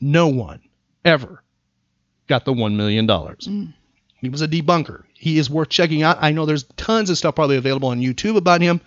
[0.00, 0.60] No one
[1.04, 1.42] ever
[2.26, 3.06] got the $1 million.
[3.06, 3.72] Mm.
[4.20, 5.04] He was a debunker.
[5.14, 6.18] He is worth checking out.
[6.20, 8.80] I know there's tons of stuff probably available on YouTube about him.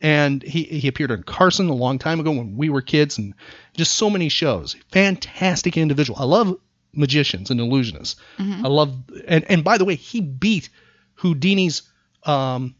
[0.00, 3.34] And he, he appeared on Carson a long time ago when we were kids and
[3.74, 4.76] just so many shows.
[4.92, 6.18] Fantastic individual.
[6.20, 6.56] I love
[6.92, 8.16] magicians and illusionists.
[8.38, 8.64] Mhm.
[8.64, 8.94] I love
[9.26, 10.68] and, and by the way, he beat
[11.16, 11.82] Houdini's
[12.24, 12.74] um,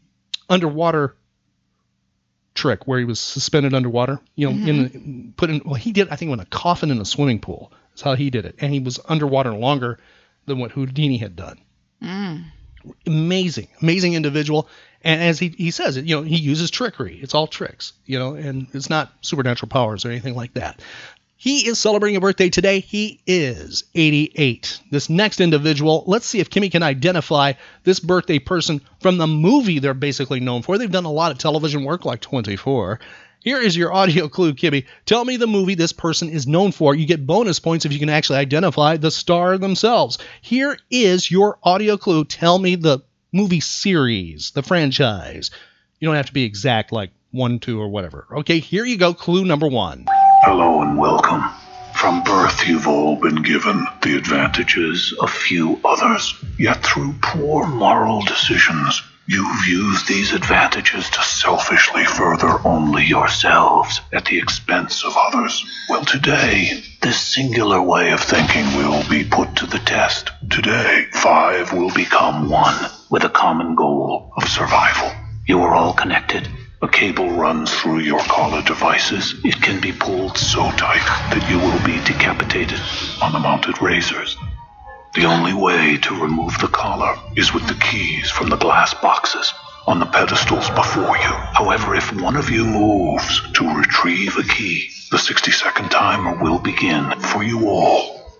[0.49, 1.15] underwater
[2.55, 4.19] trick where he was suspended underwater.
[4.35, 7.05] You know, in put in well he did I think in a coffin in a
[7.05, 7.71] swimming pool.
[7.91, 8.55] That's how he did it.
[8.59, 9.99] And he was underwater longer
[10.45, 11.59] than what Houdini had done
[12.01, 12.45] Mm.
[13.05, 14.69] amazing, amazing individual.
[15.03, 17.19] And as he, he says, you know, he uses trickery.
[17.21, 20.81] It's all tricks, you know, and it's not supernatural powers or anything like that.
[21.41, 22.81] He is celebrating a birthday today.
[22.81, 24.81] He is 88.
[24.91, 27.53] This next individual, let's see if Kimmy can identify
[27.85, 30.77] this birthday person from the movie they're basically known for.
[30.77, 32.99] They've done a lot of television work like 24.
[33.39, 34.85] Here is your audio clue, Kimmy.
[35.05, 36.93] Tell me the movie this person is known for.
[36.93, 40.17] You get bonus points if you can actually identify the star themselves.
[40.41, 42.25] Here is your audio clue.
[42.25, 42.99] Tell me the
[43.31, 45.51] movie series, the franchise.
[46.01, 48.27] You don't have to be exact, like one, two, or whatever.
[48.39, 49.13] Okay, here you go.
[49.13, 50.05] Clue number one.
[50.41, 51.43] Hello and welcome.
[51.93, 56.33] From birth, you've all been given the advantages of few others.
[56.57, 64.23] Yet through poor moral decisions, you've used these advantages to selfishly further only yourselves at
[64.23, 65.65] the expense of others.
[65.89, 70.31] Well, today, this singular way of thinking will be put to the test.
[70.49, 75.11] Today, five will become one with a common goal of survival.
[75.45, 76.47] You are all connected.
[76.81, 79.35] A cable runs through your collar devices.
[79.43, 82.79] It can be pulled so tight that you will be decapitated
[83.21, 84.37] on the mounted razors.
[85.13, 89.53] The only way to remove the collar is with the keys from the glass boxes
[89.87, 91.33] on the pedestals before you.
[91.51, 96.59] However, if one of you moves to retrieve a key, the 60 second timer will
[96.59, 98.37] begin for you all.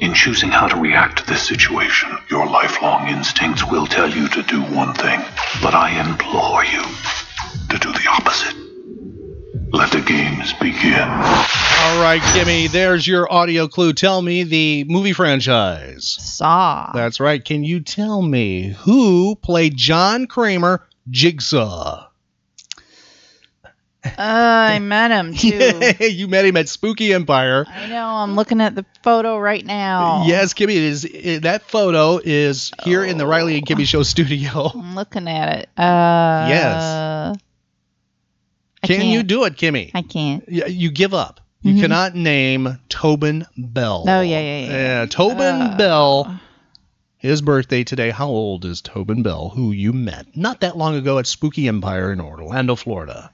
[0.00, 4.42] In choosing how to react to this situation, your lifelong instincts will tell you to
[4.44, 5.20] do one thing,
[5.60, 6.82] but I implore you
[7.70, 8.56] to do the opposite.
[9.72, 11.00] Let the games begin.
[11.00, 13.94] All right, Kimmy, there's your audio clue.
[13.94, 16.16] Tell me the movie franchise.
[16.20, 16.90] Saw.
[16.94, 17.42] That's right.
[17.42, 22.08] Can you tell me who played John Kramer, Jigsaw?
[24.04, 25.80] Uh, I met him too.
[26.04, 27.64] you met him at Spooky Empire.
[27.68, 28.04] I know.
[28.06, 30.24] I'm looking at the photo right now.
[30.26, 34.02] Yes, Kimmy, it is it, that photo is here in the Riley and Kimmy Show
[34.02, 34.70] studio.
[34.74, 35.68] I'm looking at it.
[35.76, 37.36] Uh, Yes.
[38.84, 39.28] I Can you can't.
[39.28, 39.92] do it, Kimmy?
[39.94, 40.42] I can't.
[40.50, 41.40] Y- You give up.
[41.60, 41.80] You Mhm.
[41.82, 44.04] cannot name Tobin Bell.
[44.08, 44.70] Oh yeah, yeah, yeah.
[45.00, 46.40] Yeah, Tobin Uh, Bell.
[47.18, 48.10] His birthday today.
[48.10, 52.10] How old is Tobin Bell, who you met not that long ago at Spooky Empire
[52.12, 53.30] in Orlando, Florida?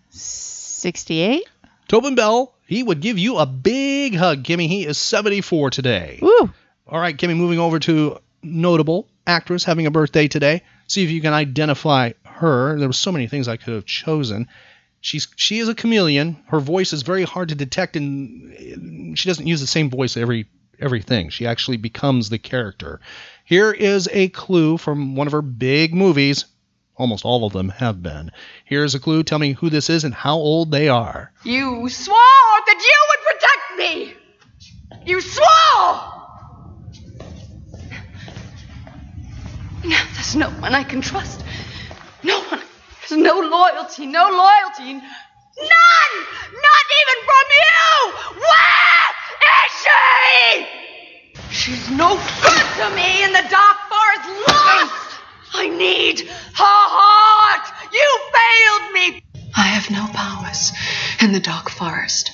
[0.79, 1.45] Sixty-eight.
[1.89, 4.69] Tobin Bell, he would give you a big hug, Kimmy.
[4.69, 6.19] He is 74 today.
[6.23, 6.51] Woo.
[6.87, 10.63] All right, Kimmy, moving over to notable actress having a birthday today.
[10.87, 12.79] See if you can identify her.
[12.79, 14.49] There were so many things I could have chosen.
[15.01, 16.43] She's she is a chameleon.
[16.47, 20.17] Her voice is very hard to detect, and uh, she doesn't use the same voice
[20.17, 20.47] every
[20.81, 21.31] everything.
[21.31, 23.01] She actually becomes the character.
[23.45, 26.47] Here is a clue from one of her big movies.
[26.99, 28.33] Almost all of them have been.
[28.65, 29.23] Here's a clue.
[29.23, 31.33] Tell me who this is and how old they are.
[31.45, 34.15] You swore that you would protect me!
[35.07, 36.19] You swore!
[39.85, 41.45] Now there's no one I can trust.
[42.25, 42.63] No one.
[43.09, 44.95] There's no loyalty, no loyalty.
[44.95, 46.15] None!
[46.67, 48.13] Not even from you!
[48.43, 49.09] Where
[49.55, 50.67] is she?
[51.51, 54.29] She's no good to me in the dark forest.
[54.49, 55.08] Lost!
[55.53, 57.93] I need her heart!
[57.93, 59.23] You failed me!
[59.57, 60.73] I have no powers
[61.21, 62.33] in the dark forest.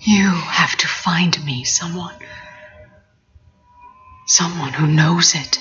[0.00, 2.14] You have to find me someone.
[4.26, 5.60] Someone who knows it.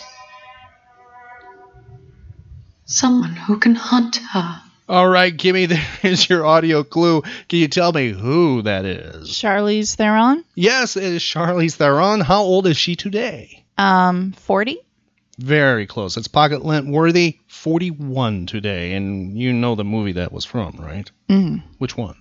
[2.86, 4.62] Someone who can hunt her.
[4.88, 5.68] All right, Kimmy,
[6.02, 7.24] there is your audio clue.
[7.50, 9.30] Can you tell me who that is?
[9.30, 10.46] Charlize Theron.
[10.54, 12.22] Yes, it is Charlize Theron.
[12.22, 13.64] How old is she today?
[13.78, 14.78] Um, forty.
[15.38, 16.18] Very close.
[16.18, 17.40] It's pocket lint worthy.
[17.48, 18.94] 41 today.
[18.94, 21.10] And you know the movie that was from, right?
[21.30, 21.62] Mm.
[21.78, 22.16] Which one?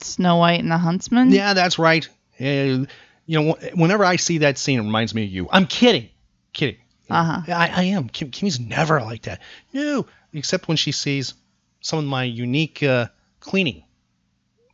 [0.00, 1.32] Snow White and the Huntsman.
[1.32, 2.06] Yeah, that's right.
[2.38, 2.86] Uh, you
[3.28, 5.48] know, whenever I see that scene, it reminds me of you.
[5.50, 6.10] I'm kidding.
[6.52, 6.76] Kidding.
[7.08, 7.52] Uh huh.
[7.54, 8.08] I, I am.
[8.08, 9.40] Kim, Kimmy's never like that.
[9.72, 11.34] No, except when she sees
[11.80, 13.06] some of my unique uh,
[13.40, 13.84] cleaning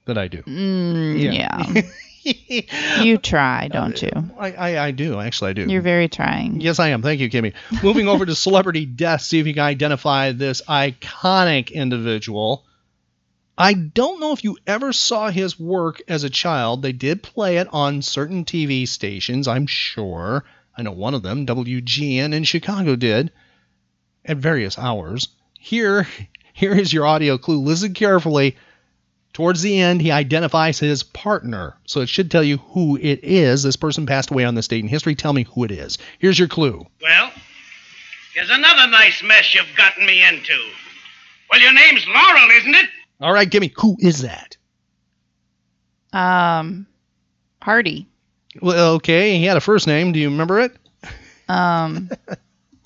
[0.06, 0.42] that I do.
[0.42, 1.82] Mm, yeah.
[2.24, 4.10] you try, uh, don't you?
[4.38, 5.18] I, I, I do.
[5.20, 5.66] Actually, I do.
[5.66, 6.60] You're very trying.
[6.60, 7.02] Yes, I am.
[7.02, 7.54] Thank you, Kimmy.
[7.82, 12.64] Moving over to celebrity death, see if you can identify this iconic individual.
[13.56, 16.82] I don't know if you ever saw his work as a child.
[16.82, 20.44] They did play it on certain TV stations, I'm sure.
[20.76, 23.30] I know one of them, WGN in Chicago, did
[24.24, 25.28] at various hours.
[25.58, 26.06] Here,
[26.52, 27.60] here is your audio clue.
[27.60, 28.56] Listen carefully.
[29.32, 33.62] Towards the end, he identifies his partner, so it should tell you who it is.
[33.62, 35.14] This person passed away on this date in history.
[35.14, 35.96] Tell me who it is.
[36.18, 36.86] Here's your clue.
[37.00, 37.30] Well,
[38.34, 40.58] here's another nice mess you've gotten me into.
[41.50, 42.90] Well, your name's Laurel, isn't it?
[43.22, 44.56] All right, give me who is that?
[46.12, 46.86] Um,
[47.62, 48.06] Hardy.
[48.60, 50.12] Well, okay, he had a first name.
[50.12, 50.76] Do you remember it?
[51.48, 52.10] Um,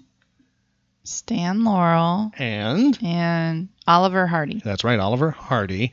[1.02, 4.62] Stan Laurel and and Oliver Hardy.
[4.64, 5.92] That's right, Oliver Hardy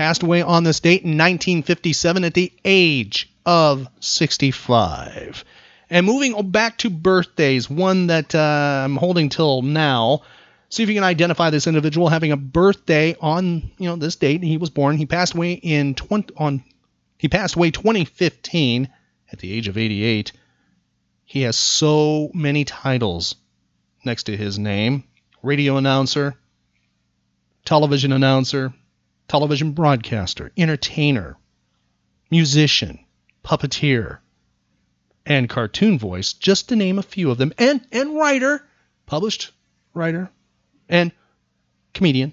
[0.00, 5.44] passed away on this date in 1957 at the age of 65.
[5.90, 10.22] And moving back to birthdays, one that uh, I'm holding till now.
[10.70, 14.42] See if you can identify this individual having a birthday on you know this date.
[14.42, 14.96] He was born.
[14.96, 16.64] He passed away in 20 on
[17.18, 18.88] he passed away 2015
[19.30, 20.32] at the age of 88.
[21.26, 23.34] He has so many titles
[24.02, 25.04] next to his name:
[25.42, 26.36] radio announcer,
[27.66, 28.72] television announcer,
[29.30, 31.36] television broadcaster, entertainer,
[32.32, 32.98] musician,
[33.44, 34.18] puppeteer,
[35.24, 38.60] and cartoon voice, just to name a few of them, and and writer,
[39.06, 39.52] published
[39.94, 40.28] writer,
[40.88, 41.12] and
[41.94, 42.32] comedian.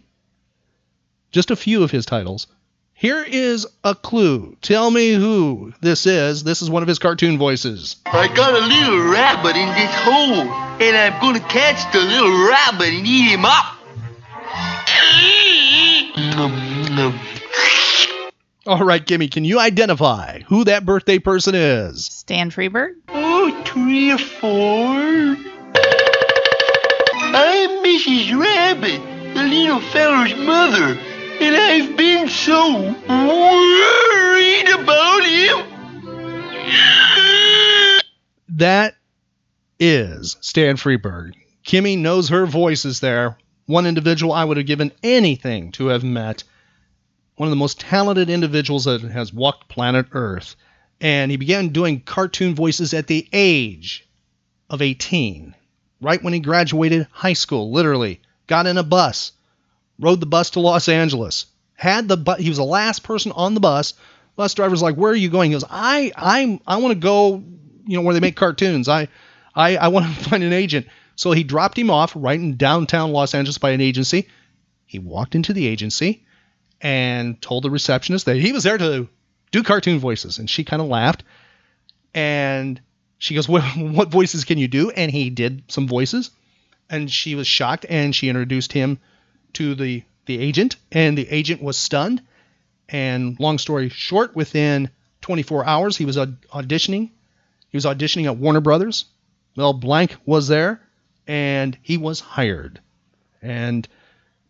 [1.29, 2.47] Just a few of his titles.
[2.95, 4.57] Here is a clue.
[4.63, 6.43] Tell me who this is.
[6.43, 7.97] This is one of his cartoon voices.
[8.07, 10.49] I got a little rabbit in this hole,
[10.81, 13.75] and I'm gonna catch the little rabbit and eat him up.
[18.67, 22.05] All right, Kimmy, can you identify who that birthday person is?
[22.05, 22.95] Stan Freberg.
[23.07, 24.97] Oh, three or four.
[27.29, 28.37] I'm Mrs.
[28.39, 29.01] Rabbit,
[29.33, 30.97] the little fellow's mother,
[31.39, 35.65] and I've been so worried about him.
[38.49, 38.95] That
[39.79, 41.33] is Stan Freberg.
[41.65, 43.37] Kimmy knows her voices there.
[43.65, 46.43] One individual I would have given anything to have met.
[47.37, 50.55] One of the most talented individuals that has walked planet Earth.
[50.99, 54.07] And he began doing cartoon voices at the age
[54.71, 55.53] of 18,
[56.01, 58.21] right when he graduated high school, literally.
[58.47, 59.33] Got in a bus,
[59.99, 61.45] rode the bus to Los Angeles,
[61.75, 63.93] had the bus, he was the last person on the bus.
[64.35, 67.43] Bus driver's like, "Where are you going?" He goes, "I I'm I want to go,
[67.85, 68.89] you know, where they make cartoons.
[68.89, 69.09] I
[69.55, 73.11] I I want to find an agent." So he dropped him off right in downtown
[73.11, 74.27] Los Angeles by an agency.
[74.85, 76.25] He walked into the agency
[76.81, 79.07] and told the receptionist that he was there to
[79.51, 81.23] do cartoon voices, and she kind of laughed.
[82.13, 82.79] And
[83.17, 86.31] she goes, what, "What voices can you do?" And he did some voices,
[86.89, 88.99] and she was shocked, and she introduced him
[89.53, 92.21] to the the agent, and the agent was stunned.
[92.89, 94.89] And long story short, within
[95.21, 97.09] 24 hours, he was auditioning.
[97.69, 99.05] He was auditioning at Warner Brothers.
[99.55, 100.81] Mel Blanc was there,
[101.25, 102.79] and he was hired.
[103.41, 103.87] And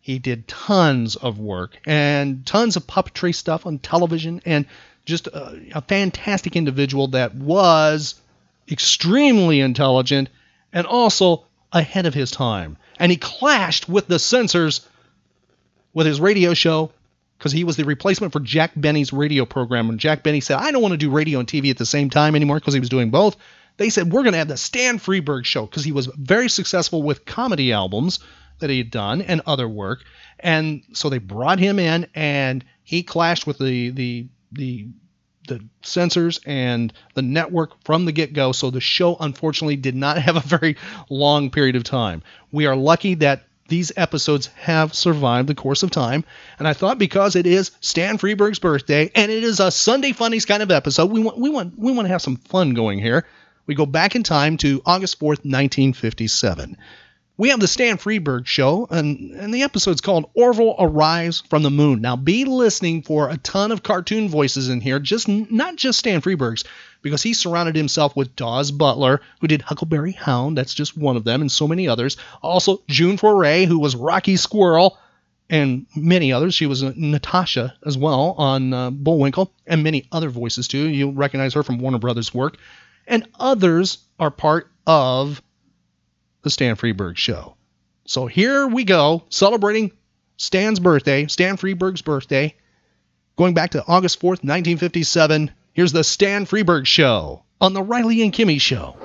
[0.08, 4.64] he did tons of work and tons of puppetry stuff on television, and
[5.04, 8.14] just a, a fantastic individual that was
[8.70, 10.30] extremely intelligent
[10.72, 11.44] and also
[11.74, 12.78] ahead of his time.
[12.98, 14.80] And he clashed with the censors
[15.92, 16.90] with his radio show
[17.36, 19.90] because he was the replacement for Jack Benny's radio program.
[19.90, 22.08] And Jack Benny said, I don't want to do radio and TV at the same
[22.08, 23.36] time anymore because he was doing both,
[23.76, 27.02] they said, We're going to have the Stan Freberg show because he was very successful
[27.02, 28.20] with comedy albums
[28.60, 30.04] that he had done and other work.
[30.40, 34.88] And so they brought him in and he clashed with the, the, the,
[35.46, 38.52] the censors and the network from the get go.
[38.52, 40.76] So the show, unfortunately, did not have a very
[41.10, 42.22] long period of time.
[42.52, 46.24] We are lucky that these episodes have survived the course of time.
[46.58, 50.46] And I thought because it is Stan Freberg's birthday and it is a Sunday Funnies
[50.46, 53.26] kind of episode, we want we want we want to have some fun going here.
[53.66, 56.78] We go back in time to August 4th, 1957.
[57.38, 61.70] We have the Stan Freberg show, and, and the episode's called Orville Arrives from the
[61.70, 62.00] Moon.
[62.00, 66.20] Now, be listening for a ton of cartoon voices in here, just not just Stan
[66.20, 66.64] Freberg's,
[67.00, 71.22] because he surrounded himself with Daws Butler, who did Huckleberry Hound, that's just one of
[71.22, 72.16] them, and so many others.
[72.42, 74.98] Also, June Foray, who was Rocky Squirrel,
[75.48, 76.54] and many others.
[76.54, 80.88] She was Natasha as well on uh, Bullwinkle, and many other voices too.
[80.88, 82.56] You'll recognize her from Warner Brothers' work.
[83.06, 85.40] And others are part of
[86.42, 87.56] the Stan Freberg show.
[88.06, 89.92] So here we go, celebrating
[90.36, 92.54] Stan's birthday, Stan Freberg's birthday,
[93.36, 95.50] going back to August 4th, 1957.
[95.72, 98.96] Here's the Stan Freberg show on the Riley and Kimmy show.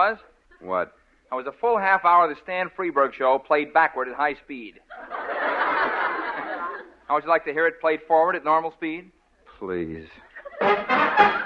[0.00, 0.16] Was?
[0.62, 0.94] What?
[1.28, 4.34] That was a full half hour of the Stan Freberg show played backward at high
[4.42, 4.76] speed.
[7.06, 9.10] How would you like to hear it played forward at normal speed?
[9.58, 10.08] Please.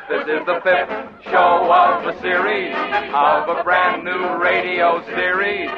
[0.09, 0.89] This is the fifth
[1.33, 2.77] show of the series
[3.13, 5.69] of a brand new radio series.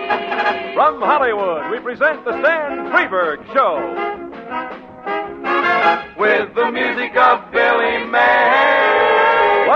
[0.75, 3.81] From Hollywood, we present the Stan Freberg Show.
[6.19, 8.86] With the music of Billy May.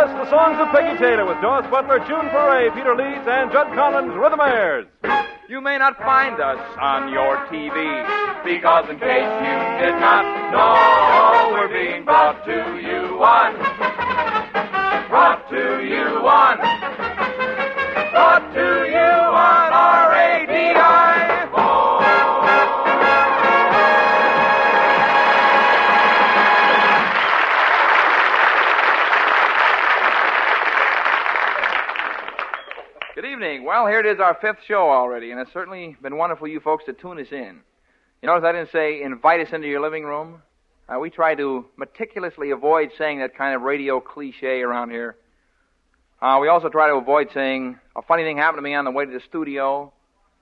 [0.00, 3.66] Plus the songs of Peggy Taylor with Daws Butler, June Foray, Peter Leeds, and Jud
[3.76, 4.86] Conlon's Rhythmaires.
[5.46, 7.76] You may not find us on your TV
[8.42, 10.24] because, in case you did not
[10.56, 13.52] know, we're being brought to you on,
[15.10, 16.56] brought to you on,
[18.10, 19.79] brought to you on
[33.42, 33.64] evening.
[33.64, 36.84] Well, here it is, our fifth show already, and it's certainly been wonderful you folks
[36.84, 37.60] to tune us in.
[38.20, 40.42] You notice I didn't say invite us into your living room?
[40.86, 45.16] Uh, we try to meticulously avoid saying that kind of radio cliche around here.
[46.20, 48.90] Uh, we also try to avoid saying a funny thing happened to me on the
[48.90, 49.90] way to the studio,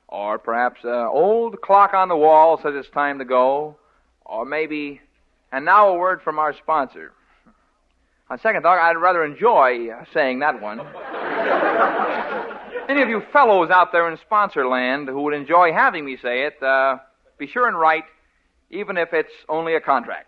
[0.08, 3.76] or perhaps uh, old clock on the wall says it's time to go,
[4.24, 5.00] or maybe,
[5.52, 7.12] and now a word from our sponsor.
[8.28, 10.80] On second thought, I'd rather enjoy saying that one.
[12.88, 16.46] Any of you fellows out there in sponsor land who would enjoy having me say
[16.46, 16.96] it, uh,
[17.36, 18.04] be sure and write,
[18.70, 20.26] even if it's only a contract.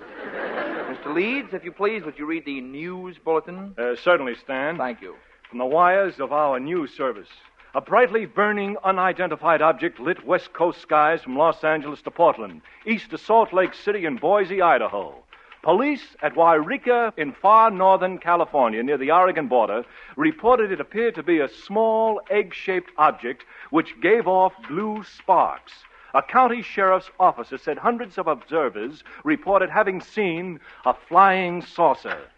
[0.22, 1.12] Mr.
[1.12, 3.74] Leeds, if you please, would you read the news bulletin?
[3.76, 4.78] Uh, certainly, Stan.
[4.78, 5.16] Thank you.
[5.50, 7.28] From the wires of our news service.
[7.74, 13.10] A brightly burning, unidentified object lit west coast skies from Los Angeles to Portland, east
[13.10, 15.24] to Salt Lake City and Boise, Idaho.
[15.66, 21.24] Police at Yreka in far northern California, near the Oregon border, reported it appeared to
[21.24, 25.72] be a small egg shaped object which gave off blue sparks.
[26.14, 32.30] A county sheriff's officer said hundreds of observers reported having seen a flying saucer.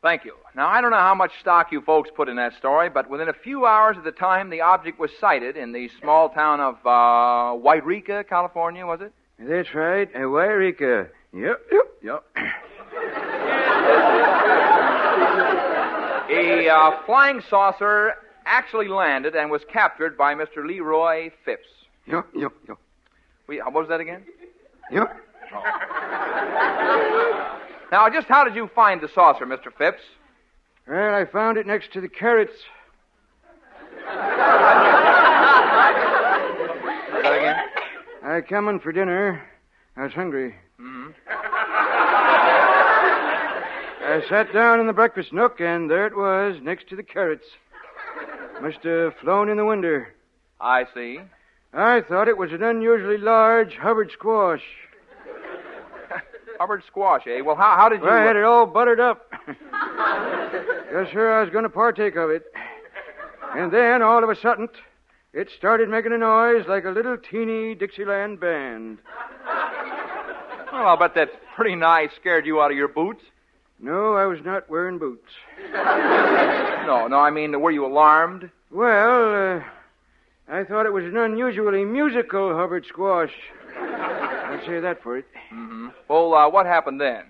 [0.00, 0.36] Thank you.
[0.56, 3.28] Now, I don't know how much stock you folks put in that story, but within
[3.28, 6.76] a few hours of the time the object was sighted in the small town of
[6.86, 9.12] uh, Yreka, California, was it?
[9.38, 11.10] That's right, uh, Yreka.
[11.32, 12.24] Yep, yep, yep.
[16.32, 18.14] A uh, flying saucer
[18.46, 20.66] actually landed and was captured by Mr.
[20.66, 21.68] Leroy Phipps.
[22.06, 22.78] Yep, yep, yep.
[23.46, 24.24] We, uh, what was that again?
[24.90, 25.16] Yep.
[27.92, 29.72] Now, just how did you find the saucer, Mr.
[29.76, 30.02] Phipps?
[30.86, 32.52] Well, I found it next to the carrots.
[37.22, 37.56] that again?
[38.22, 39.42] I come in for dinner.
[39.96, 40.54] I was hungry.
[40.80, 41.10] Mm-hmm.
[44.02, 47.44] I sat down in the breakfast nook, and there it was, next to the carrots.
[48.62, 50.04] Must have flown in the window.
[50.60, 51.18] I see.
[51.72, 54.62] I thought it was an unusually large Hubbard squash.
[56.58, 57.40] Hubbard squash, eh?
[57.42, 58.08] Well, how, how did you...
[58.08, 59.32] I had it all buttered up.
[59.48, 62.44] yes, sir, I was going to partake of it.
[63.54, 64.68] And then, all of a sudden,
[65.32, 68.98] it started making a noise like a little teeny Dixieland band.
[70.72, 73.22] Well, I'll bet that pretty nigh scared you out of your boots.
[73.80, 75.28] No, I was not wearing boots.
[76.80, 78.50] No, no, I mean, were you alarmed?
[78.72, 79.62] Well, uh,
[80.48, 83.30] I thought it was an unusually musical Hubbard squash.
[83.78, 85.26] I'll say that for it.
[85.54, 85.88] Mm-hmm.
[86.08, 87.26] Well, uh, what happened then?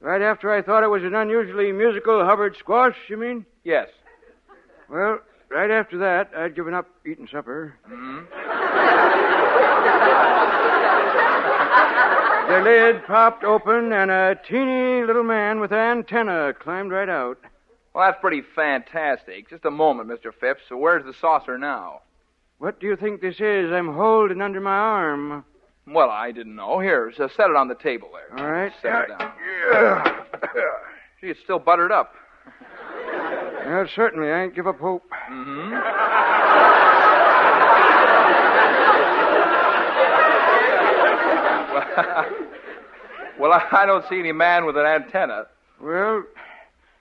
[0.00, 3.44] Right after I thought it was an unusually musical Hubbard squash, you mean?
[3.64, 3.88] Yes.
[4.88, 5.18] Well,
[5.50, 7.74] right after that, I'd given up eating supper.
[7.90, 8.89] Mm-hmm.
[12.50, 17.38] The lid popped open, and a teeny little man with antenna climbed right out.
[17.94, 19.48] Well, that's pretty fantastic.
[19.48, 20.34] Just a moment, Mr.
[20.34, 20.62] Phipps.
[20.68, 22.00] So where's the saucer now?
[22.58, 25.44] What do you think this is I'm holding under my arm?
[25.86, 26.80] Well, I didn't know.
[26.80, 28.36] Here, so set it on the table there.
[28.36, 28.72] All right.
[28.82, 29.32] Set it down.
[29.72, 30.24] Yeah.
[31.20, 32.14] Gee, it's still buttered up.
[33.64, 35.04] Well, certainly, I ain't give up hope.
[35.30, 36.39] Mm-hmm.
[43.38, 45.46] well, I don't see any man with an antenna.
[45.80, 46.24] Well,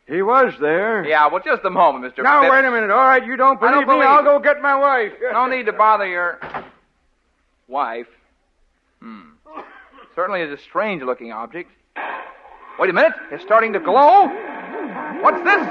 [0.07, 1.05] he was there.
[1.07, 2.23] Yeah, well, just a moment, Mr.
[2.23, 2.51] Now, Phipps.
[2.51, 2.89] wait a minute.
[2.89, 3.93] All right, you don't believe, I don't me?
[3.93, 5.11] believe I'll go get my wife.
[5.33, 6.39] No need to bother your
[7.67, 8.07] wife.
[9.01, 9.21] Hmm.
[10.15, 11.71] Certainly is a strange looking object.
[12.79, 13.13] Wait a minute.
[13.31, 14.27] It's starting to glow.
[15.21, 15.67] What's this?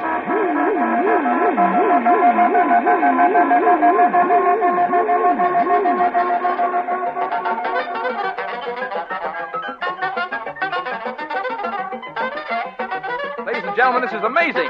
[13.79, 14.67] Gentlemen, this is amazing.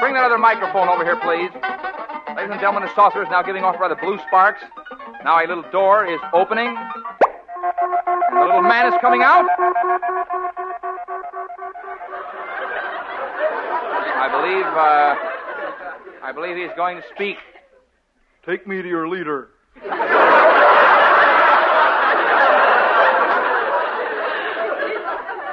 [0.00, 1.54] Bring that other microphone over here, please.
[2.34, 4.60] Ladies and gentlemen, the saucer is now giving off rather blue sparks.
[5.22, 6.66] Now a little door is opening.
[6.66, 9.46] And the little man is coming out.
[14.18, 15.14] I believe, uh,
[16.26, 17.36] I believe he's going to speak.
[18.44, 19.50] Take me to your leader.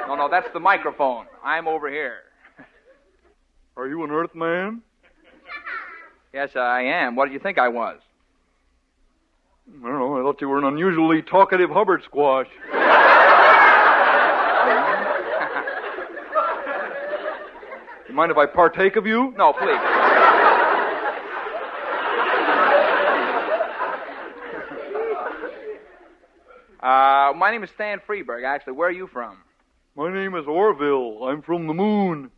[0.08, 1.26] No, no, that's the microphone.
[1.44, 2.22] I'm over here.
[3.76, 4.80] Are you an Earthman?
[6.32, 7.14] Yes, I am.
[7.14, 8.00] What did you think I was?
[9.68, 10.18] I don't know.
[10.18, 12.46] I thought you were an unusually talkative Hubbard squash.
[18.08, 19.34] you mind if I partake of you?
[19.36, 19.78] No, please.
[26.78, 28.44] Uh, my name is Stan Freberg.
[28.44, 29.38] Actually, where are you from?
[29.96, 31.24] My name is Orville.
[31.24, 32.30] I'm from the moon.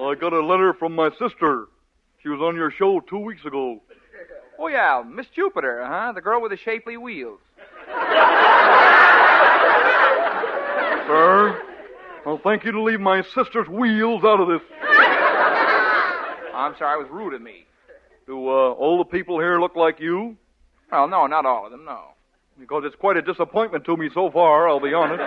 [0.00, 1.66] I got a letter from my sister.
[2.22, 3.80] She was on your show two weeks ago.
[4.58, 6.12] Oh yeah, Miss Jupiter, huh?
[6.12, 7.40] The girl with the shapely wheels.
[11.06, 11.62] Sir,
[12.26, 14.60] I'll thank you to leave my sister's wheels out of this.
[16.54, 17.66] I'm sorry, it was rude of me.
[18.26, 20.36] Do uh, all the people here look like you?
[20.92, 22.00] Well, no, not all of them, no.
[22.58, 25.22] Because it's quite a disappointment to me so far, I'll be honest.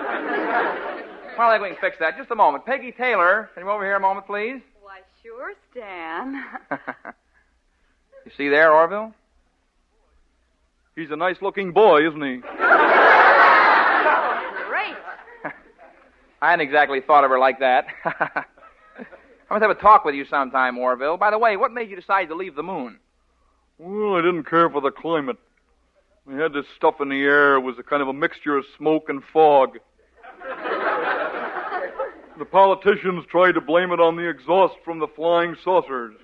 [1.37, 2.17] Well, I think we can fix that.
[2.17, 2.65] Just a moment.
[2.65, 4.61] Peggy Taylor, can you come over here a moment, please?
[4.81, 6.43] Why, sure, Stan.
[8.25, 9.13] You see there, Orville?
[10.95, 12.35] He's a nice looking boy, isn't he?
[12.37, 12.45] Great.
[16.41, 17.87] I hadn't exactly thought of her like that.
[18.05, 18.45] I
[19.49, 21.17] must have a talk with you sometime, Orville.
[21.17, 22.99] By the way, what made you decide to leave the moon?
[23.79, 25.37] Well, I didn't care for the climate.
[26.25, 27.55] We had this stuff in the air.
[27.55, 29.79] It was a kind of a mixture of smoke and fog.
[32.41, 36.15] The politicians tried to blame it on the exhaust from the flying saucers.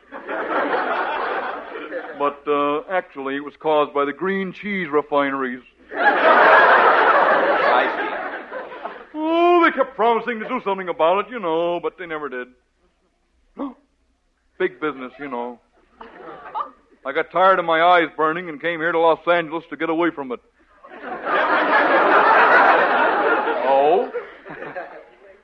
[2.18, 5.61] But uh, actually, it was caused by the green cheese refineries.
[5.93, 9.09] I see.
[9.13, 12.47] Oh, they kept promising to do something about it, you know, but they never did.
[14.57, 15.59] Big business, you know.
[17.05, 19.91] I got tired of my eyes burning and came here to Los Angeles to get
[19.91, 20.39] away from it.
[23.70, 24.11] oh?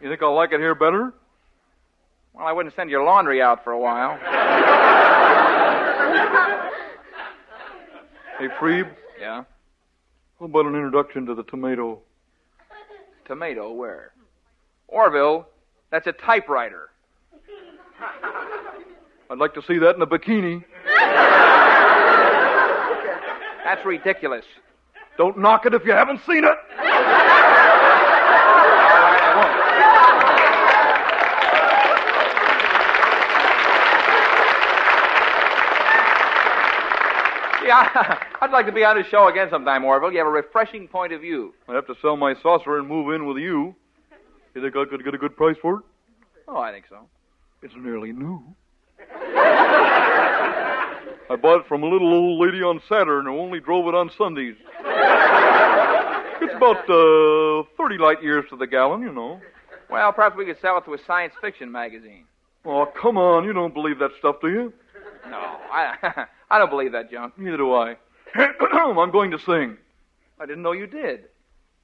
[0.03, 1.13] You think I'll like it here better?
[2.33, 4.19] Well, I wouldn't send your laundry out for a while.
[8.39, 8.89] Hey, Freeb,
[9.21, 9.43] Yeah?
[10.39, 11.99] how about an introduction to the tomato?
[13.25, 14.11] Tomato, where?
[14.87, 15.47] Orville,
[15.91, 16.89] that's a typewriter.
[19.29, 20.63] I'd like to see that in a bikini.
[23.63, 24.43] That's ridiculous.
[25.17, 26.57] Don't knock it if you haven't seen it.
[37.73, 40.11] Yeah, I'd like to be on his show again sometime, Orville.
[40.11, 41.53] You have a refreshing point of view.
[41.67, 43.75] I'd have to sell my saucer and move in with you.
[44.53, 45.81] You think I could get a good price for it?
[46.47, 47.07] Oh, I think so.
[47.63, 48.43] It's nearly new.
[51.29, 54.11] I bought it from a little old lady on Saturn who only drove it on
[54.17, 54.55] Sundays.
[56.41, 59.39] It's about uh, 30 light years to the gallon, you know.
[59.89, 62.25] Well, perhaps we could sell it to a science fiction magazine.
[62.65, 63.45] Oh, come on.
[63.45, 64.73] You don't believe that stuff, do you?
[65.29, 67.31] No, I, I don't believe that John.
[67.35, 67.97] Neither do I.
[68.35, 69.75] I'm going to sing.
[70.39, 71.23] I didn't know you did.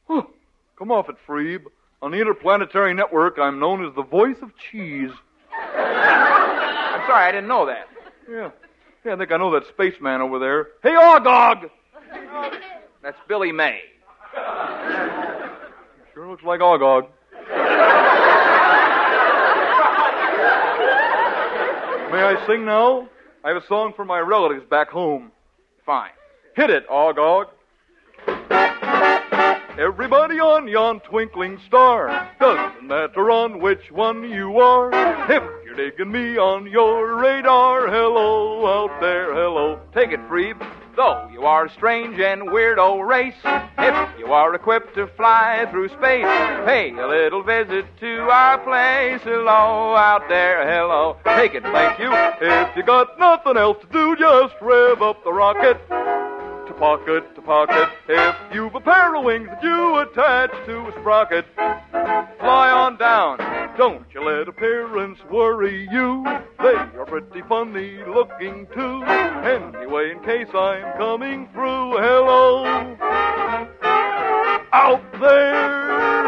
[0.08, 1.64] Come off it, Freeb.
[2.04, 5.10] On the Interplanetary Network, I'm known as the voice of cheese.
[5.52, 7.88] I'm sorry, I didn't know that.
[8.30, 8.52] Yeah.
[9.04, 10.68] Yeah, I think I know that spaceman over there.
[10.84, 11.68] Hey, Ogog!
[13.02, 13.80] That's Billy May.
[16.14, 17.08] Sure looks like Ogog.
[22.12, 23.10] May I sing now?
[23.42, 25.32] I have a song for my relatives back home.
[25.86, 26.12] Fine.
[26.58, 27.46] Hit it, Ogog.
[29.80, 34.90] Everybody on yon twinkling star, doesn't matter on which one you are.
[35.32, 39.80] If you're digging me on your radar, hello out there, hello.
[39.94, 40.60] Take it, Freeb.
[41.00, 45.66] Though you are a strange and weirdo oh, race, if you are equipped to fly
[45.72, 46.26] through space,
[46.66, 49.22] pay a little visit to our place.
[49.24, 51.16] Hello out there, hello.
[51.24, 52.10] Take it, thank you.
[52.12, 55.80] If you got nothing else to do, just rev up the rocket.
[56.70, 57.90] To pocket, to pocket.
[58.08, 63.40] If you've a pair of wings that you attach to a sprocket, fly on down.
[63.76, 66.24] Don't you let appearance worry you.
[66.60, 69.04] They are pretty funny looking too.
[69.04, 72.66] Anyway, in case I'm coming through, hello.
[74.72, 76.19] Out there.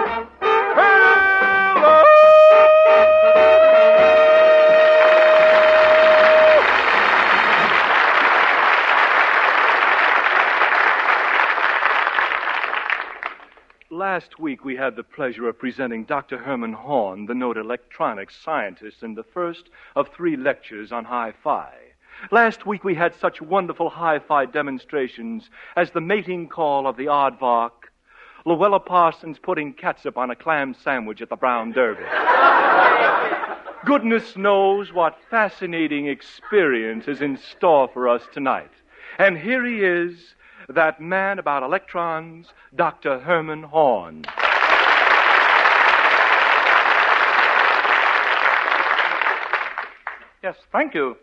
[14.01, 16.39] Last week we had the pleasure of presenting Dr.
[16.39, 21.71] Herman Horn, the noted electronics scientist, in the first of three lectures on hi fi.
[22.31, 27.05] Last week we had such wonderful hi fi demonstrations as the mating call of the
[27.05, 27.91] aardvark,
[28.43, 32.01] Louella Parsons putting catsup on a clam sandwich at the Brown Derby.
[33.85, 38.71] Goodness knows what fascinating experience is in store for us tonight.
[39.19, 40.33] And here he is,
[40.73, 43.19] that man about electrons, Dr.
[43.19, 44.25] Herman Horn.
[50.43, 51.17] Yes, thank you.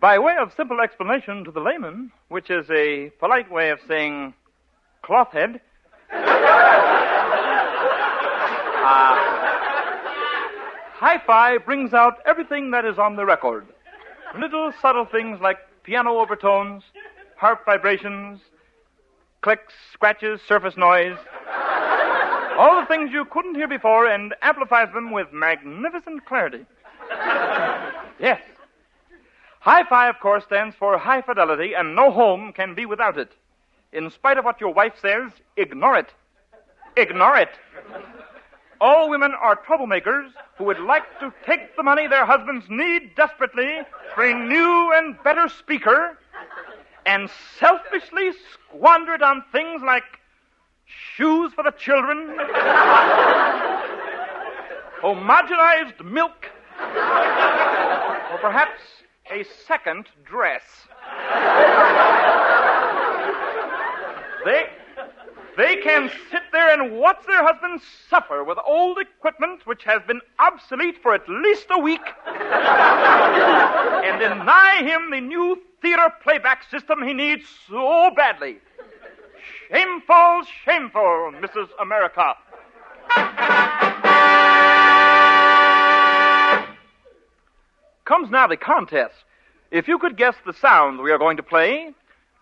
[0.00, 4.34] By way of simple explanation to the layman, which is a polite way of saying
[5.02, 5.60] cloth head,
[6.12, 6.18] uh,
[10.94, 13.66] hi fi brings out everything that is on the record.
[14.38, 16.82] Little subtle things like piano overtones,
[17.36, 18.40] harp vibrations,
[19.42, 21.16] clicks, scratches, surface noise.
[22.58, 26.64] All the things you couldn't hear before and amplifies them with magnificent clarity.
[28.18, 28.40] Yes.
[29.60, 33.32] Hi Fi, of course, stands for high fidelity, and no home can be without it.
[33.92, 36.08] In spite of what your wife says, ignore it.
[36.96, 37.50] Ignore it.
[38.80, 43.80] All women are troublemakers who would like to take the money their husbands need desperately
[44.14, 46.16] for a new and better speaker
[47.06, 50.04] and selfishly squander it on things like
[50.84, 52.28] shoes for the children,
[55.02, 58.80] homogenized milk, or perhaps
[59.30, 60.62] a second dress.
[64.46, 64.68] They,
[65.56, 70.20] they can sit there and watch their husbands suffer with old equipment which has been
[70.38, 77.14] obsolete for at least a week and deny him the new theater playback system he
[77.14, 78.58] needs so badly.
[79.70, 81.68] Shameful, shameful, Mrs.
[81.80, 82.34] America.
[88.04, 89.14] Comes now the contest.
[89.70, 91.92] If you could guess the sound we are going to play,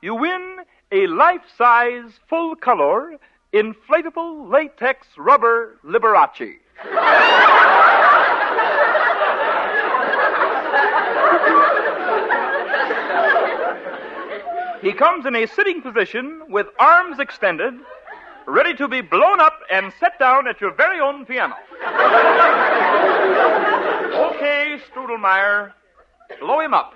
[0.03, 0.59] you win
[0.95, 3.19] a life size, full color,
[3.53, 6.55] inflatable latex rubber Liberace.
[14.83, 17.75] he comes in a sitting position with arms extended,
[18.47, 21.57] ready to be blown up and set down at your very own piano.
[24.31, 25.73] okay, Strudelmeyer,
[26.39, 26.95] blow him up.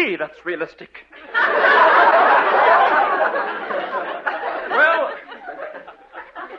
[0.00, 1.04] That's realistic.
[4.70, 5.10] well,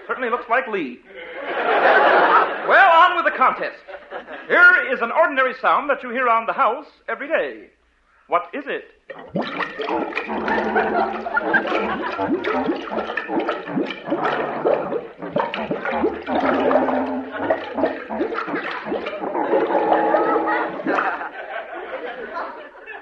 [0.06, 1.00] certainly looks like Lee.
[2.68, 3.82] Well, on with the contest.
[4.48, 7.72] Here is an ordinary sound that you hear around the house every day.
[8.28, 8.84] What is it?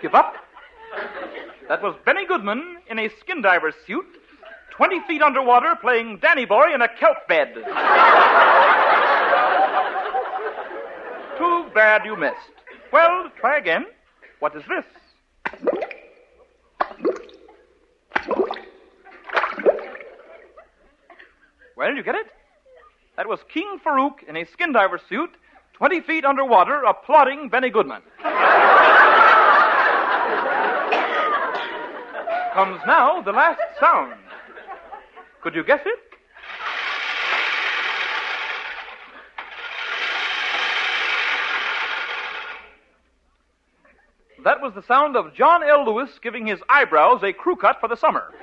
[0.02, 0.34] Give up?
[1.68, 4.06] That was Benny Goodman in a skin diver's suit,
[4.72, 7.54] 20 feet underwater, playing Danny Boy in a kelp bed.
[11.38, 12.38] Too bad you missed.
[12.94, 13.88] Well, try again.
[14.40, 14.86] What is this?
[21.76, 22.28] Well, you get it?
[23.18, 25.32] That was King Farouk in a skin diver suit,
[25.74, 28.02] 20 feet underwater, applauding Benny Goodman.
[32.60, 34.20] Comes now the last sound.
[35.42, 36.00] Could you guess it?
[44.44, 45.86] That was the sound of John L.
[45.86, 48.34] Lewis giving his eyebrows a crew cut for the summer.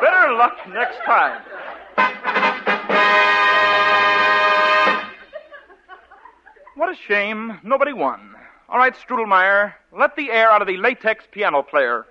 [0.00, 1.42] Better luck next time.
[6.76, 7.58] What a shame.
[7.64, 8.37] Nobody won.
[8.70, 12.04] All right, Strudelmeyer, let the air out of the latex piano player.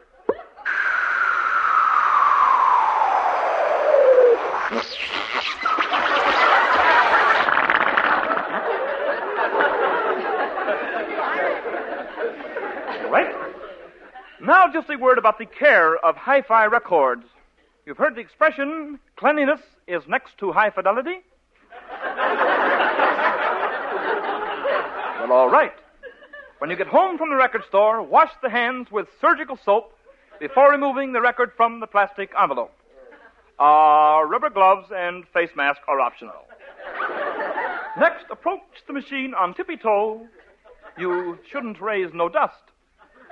[13.11, 13.35] Right?
[14.41, 17.25] Now, just a word about the care of hi fi records.
[17.85, 21.19] You've heard the expression, cleanliness is next to high fidelity?
[25.21, 25.73] well, all right.
[26.59, 29.93] When you get home from the record store, wash the hands with surgical soap
[30.39, 32.73] before removing the record from the plastic envelope.
[33.59, 36.45] Uh, rubber gloves and face mask are optional.
[37.99, 40.27] Next, approach the machine on tippy toe.
[40.97, 42.55] You shouldn't raise no dust.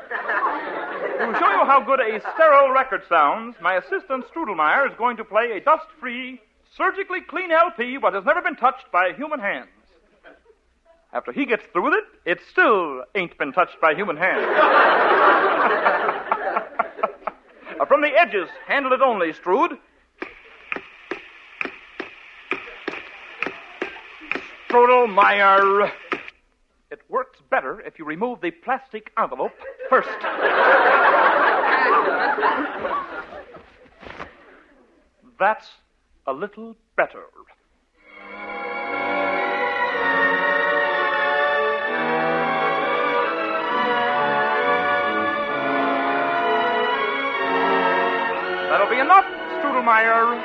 [0.09, 5.23] To show you how good a sterile record sounds, my assistant Strudelmeyer is going to
[5.23, 6.41] play a dust free,
[6.77, 9.69] surgically clean LP what has never been touched by a human hands.
[11.15, 14.45] After he gets through with it, it still ain't been touched by human hand.
[17.77, 19.77] Uh, From the edges, handle it only, Strood.
[24.69, 25.91] Strodelmeyer.
[26.89, 29.51] It works better if you remove the plastic envelope
[29.89, 30.07] first.
[35.37, 35.67] That's
[36.27, 37.25] a little better.
[48.85, 49.25] That'll be enough,
[49.57, 50.39] Strudelmeyer.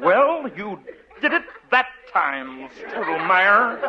[0.00, 0.78] Well, you
[1.20, 1.42] did it
[1.72, 3.82] that time, Strudelmeyer.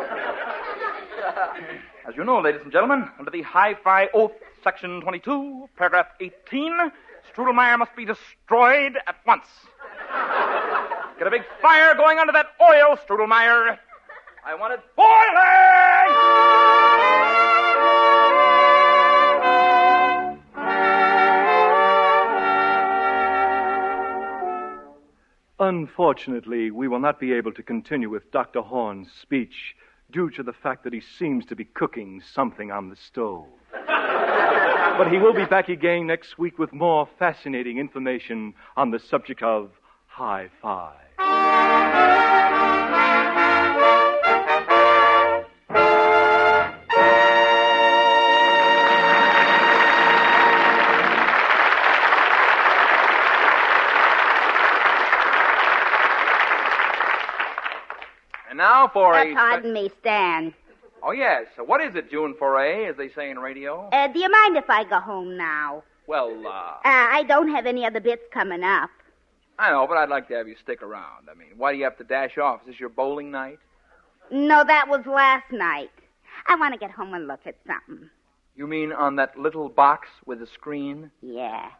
[2.08, 4.32] As you know, ladies and gentlemen, under the Hi-Fi Oath,
[4.64, 6.90] Section 22, Paragraph 18,
[7.32, 9.46] Strudelmeyer must be destroyed at once.
[11.18, 13.76] Get a big fire going under that oil, Strudelmeyer.
[14.46, 16.38] I want it boiling!
[25.58, 28.60] Unfortunately, we will not be able to continue with Dr.
[28.60, 29.74] Horn's speech
[30.12, 33.46] due to the fact that he seems to be cooking something on the stove.
[33.72, 39.42] but he will be back again next week with more fascinating information on the subject
[39.42, 39.72] of
[40.06, 41.07] high five.
[58.48, 59.34] And now for Uh, a.
[59.34, 60.54] pardon me, Stan.
[61.02, 61.46] Oh, yes.
[61.58, 63.88] What is it, June Foray, as they say in radio?
[63.92, 65.82] Uh, do you mind if I go home now?
[66.06, 68.90] Well, uh, Uh, I don't have any other bits coming up.
[69.58, 71.28] I know, but I'd like to have you stick around.
[71.30, 72.60] I mean, why do you have to dash off?
[72.62, 73.58] Is this your bowling night?
[74.30, 75.90] No, that was last night.
[76.46, 78.08] I want to get home and look at something.
[78.54, 81.10] You mean on that little box with the screen?
[81.22, 81.70] Yeah.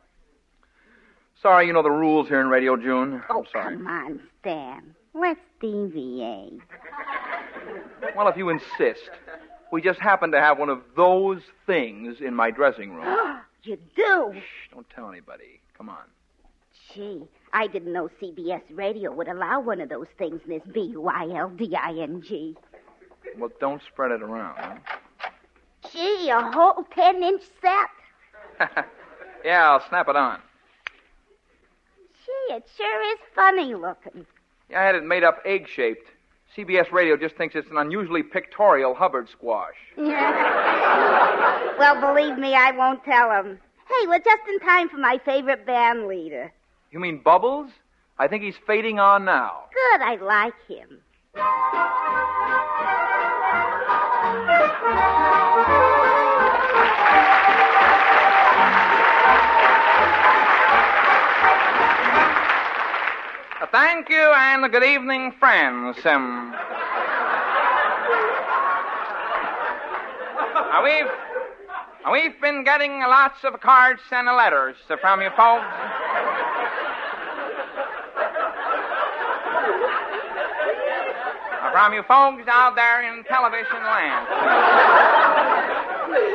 [1.40, 3.22] Sorry, you know the rules here in Radio June.
[3.30, 3.76] Oh, I'm sorry.
[3.76, 4.94] come on, Stan.
[5.14, 6.60] Let's deviate.
[8.16, 9.10] Well, if you insist.
[9.70, 13.40] We just happen to have one of those things in my dressing room.
[13.62, 14.32] you do?
[14.34, 15.60] Shh, don't tell anybody.
[15.76, 16.04] Come on.
[16.94, 17.22] Gee,
[17.52, 22.56] I didn't know CBS Radio would allow one of those things in this B-Y-L-D-I-N-G.
[23.38, 24.56] Well, don't spread it around.
[24.58, 24.76] huh?
[25.92, 28.68] Gee, a whole 10-inch set.
[29.44, 30.40] yeah, I'll snap it on.
[32.26, 34.26] Gee, it sure is funny looking.
[34.70, 36.08] Yeah, I had it made up egg shaped.
[36.56, 39.74] CBS Radio just thinks it's an unusually pictorial Hubbard squash.
[39.96, 43.58] well, believe me, I won't tell them.
[43.88, 46.52] Hey, we're just in time for my favorite band leader.
[46.90, 47.70] You mean Bubbles?
[48.18, 49.64] I think he's fading on now.
[49.72, 51.00] Good, I like him.
[63.60, 65.98] Uh, thank you and good evening, friends.
[66.06, 66.54] Um,
[70.54, 71.04] uh, we've
[72.06, 75.66] uh, we've been getting lots of cards and letters from you folks.
[81.72, 84.26] From you folks out there in television land.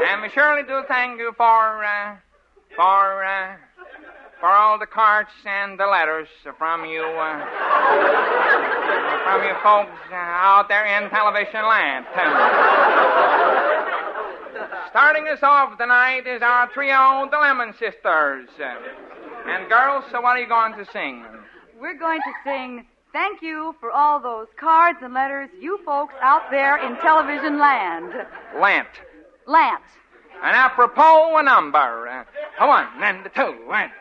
[0.07, 2.15] and we surely do thank you for uh,
[2.75, 3.55] for uh,
[4.39, 7.45] for all the cards and the letters from you uh,
[9.23, 12.05] from you folks uh, out there in television land.
[14.89, 18.49] Starting us off tonight is our trio, the Lemon Sisters.
[19.45, 21.25] And girls, so what are you going to sing?
[21.79, 26.49] We're going to sing thank you for all those cards and letters you folks out
[26.49, 28.11] there in television land.
[28.59, 28.87] Lant.
[29.47, 29.83] Lant.
[30.43, 32.07] And apropos a number.
[32.07, 32.23] Uh,
[32.65, 33.91] one and two and.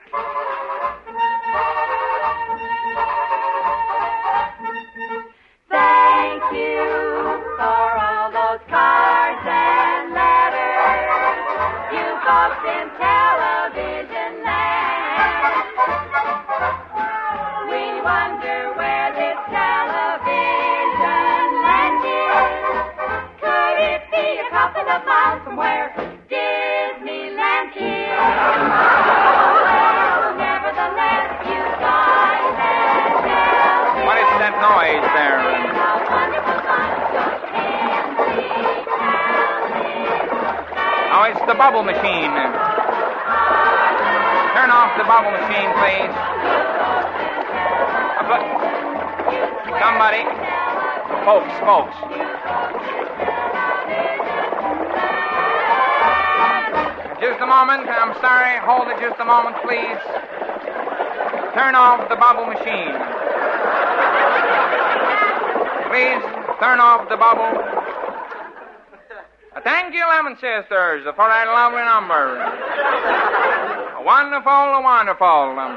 [41.15, 42.33] Oh, it's the bubble machine.
[44.57, 46.09] turn off the bubble machine, please.
[49.77, 50.25] Somebody.
[51.29, 51.97] Folks, folks.
[57.21, 57.93] Just a moment.
[57.93, 58.57] I'm sorry.
[58.65, 60.01] Hold it just a moment, please.
[61.53, 62.97] Turn off the bubble machine.
[65.93, 66.25] Please
[66.57, 67.82] turn off the bubble.
[70.13, 72.37] Lemon Sisters, for that lovely number.
[74.05, 75.57] Wonderful, wonderful.
[75.57, 75.73] Um,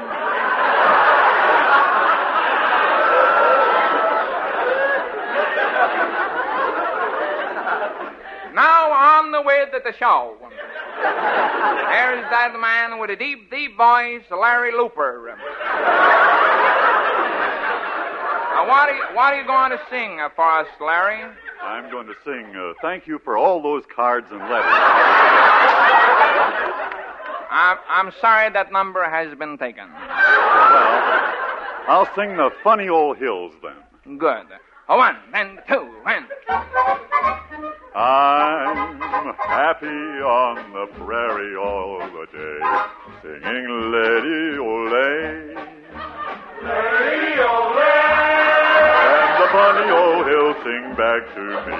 [8.54, 10.36] now on the way to the show.
[10.42, 15.34] There's that man with a deep, deep voice, Larry Looper.
[18.52, 21.24] Now, what, are you, what are you going to sing for us, Larry?
[21.66, 24.72] I'm going to sing uh, thank you for all those cards and letters.
[27.50, 29.90] I'm, I'm sorry that number has been taken.
[29.90, 30.00] Well,
[31.88, 34.18] I'll sing the funny old hills then.
[34.18, 34.46] Good.
[34.86, 36.26] One and two and.
[37.96, 42.60] I'm happy on the prairie all the day,
[43.22, 44.90] singing Lady Ole.
[46.62, 48.35] Lady Ole.
[49.52, 51.76] The old hills sing back to me.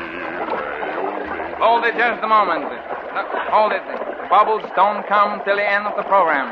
[1.59, 2.63] Hold it just a moment.
[2.63, 3.83] No, hold it.
[4.31, 6.47] Bubbles don't come till the end of the program.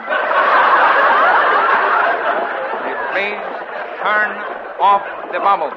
[3.12, 3.38] Please
[4.02, 4.30] turn
[4.80, 5.72] off the bubbles.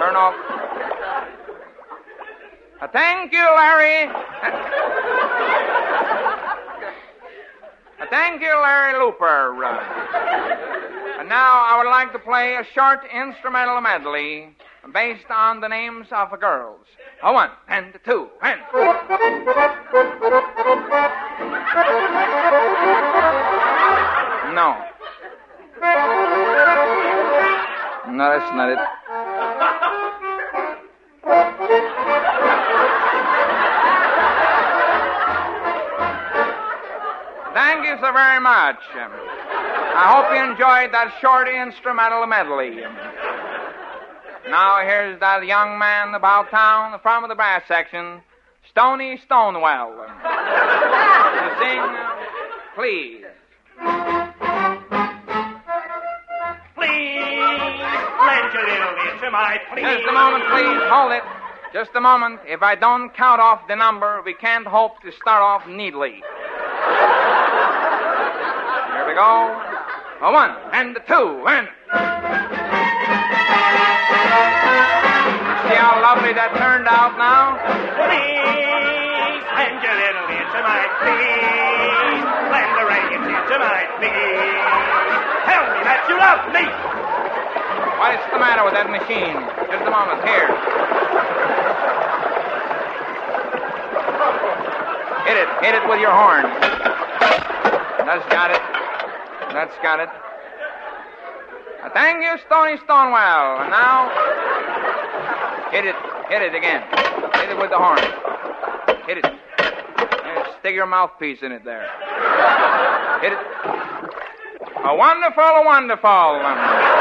[0.00, 0.34] Turn off.
[2.80, 4.08] Uh, thank you, Larry.
[8.00, 9.54] Uh, thank you, Larry Looper.
[11.28, 14.56] Now I would like to play a short instrumental medley
[14.94, 16.86] based on the names of the girls.
[17.22, 18.60] A one and a two and.
[24.54, 24.84] No.
[28.10, 28.78] No, that's not it.
[37.52, 38.76] Thank you so very much.
[39.94, 42.80] I hope you enjoyed that short instrumental medley.
[44.50, 48.22] Now here's that young man about town from the front of the brass section,
[48.70, 50.06] Stony Stonewell.
[51.58, 51.82] sing,
[52.74, 53.24] please.
[56.74, 57.20] Please,
[58.24, 59.82] lend your little ear to my please.
[59.84, 60.80] Just a moment, please.
[60.88, 61.22] Hold it.
[61.72, 62.40] Just a moment.
[62.46, 66.22] If I don't count off the number, we can't hope to start off neatly.
[68.94, 69.77] Here we go.
[70.20, 71.70] A one and a two and.
[75.62, 77.54] See how lovely that turned out now?
[78.02, 82.26] Please, lend your little ear to my please.
[82.50, 84.58] Lend the radio to my please.
[85.46, 86.66] Tell me that you love me.
[88.02, 89.38] What is the matter with that machine?
[89.70, 90.18] Just a moment.
[90.26, 90.50] Here.
[95.30, 95.48] Hit it.
[95.62, 96.42] Hit it with your horn.
[98.02, 98.67] That's got it.
[99.52, 100.08] That's got it.
[101.82, 103.62] Uh, Thank you, Stony Stonewell.
[103.62, 104.10] And now,
[105.70, 105.96] hit it.
[106.28, 106.82] Hit it again.
[107.34, 107.98] Hit it with the horn.
[109.06, 109.24] Hit it.
[109.24, 111.88] There, stick your mouthpiece in it there.
[113.22, 113.38] Hit it.
[114.84, 116.08] A wonderful, a wonderful.
[116.08, 116.98] Um,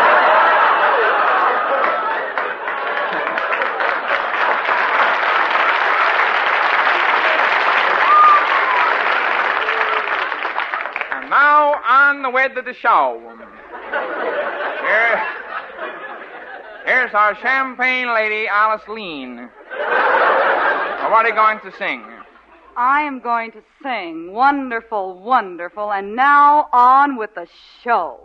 [11.90, 13.22] And the way to the show.
[14.82, 15.26] Here,
[16.86, 19.36] here's our champagne lady, Alice Lean.
[19.38, 22.04] Now, what are you going to sing?
[22.76, 27.48] I am going to sing wonderful, wonderful, and now on with the
[27.84, 28.20] show.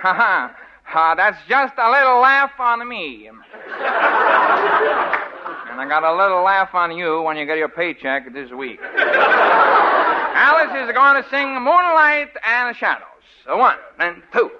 [0.00, 0.56] Ha ha.
[0.94, 3.28] Uh, that's just a little laugh on me.
[3.28, 3.40] And
[5.80, 8.78] I got a little laugh on you when you get your paycheck this week.
[10.34, 13.11] Alice is going to sing Moonlight and Shadows.
[13.48, 14.50] A one and two.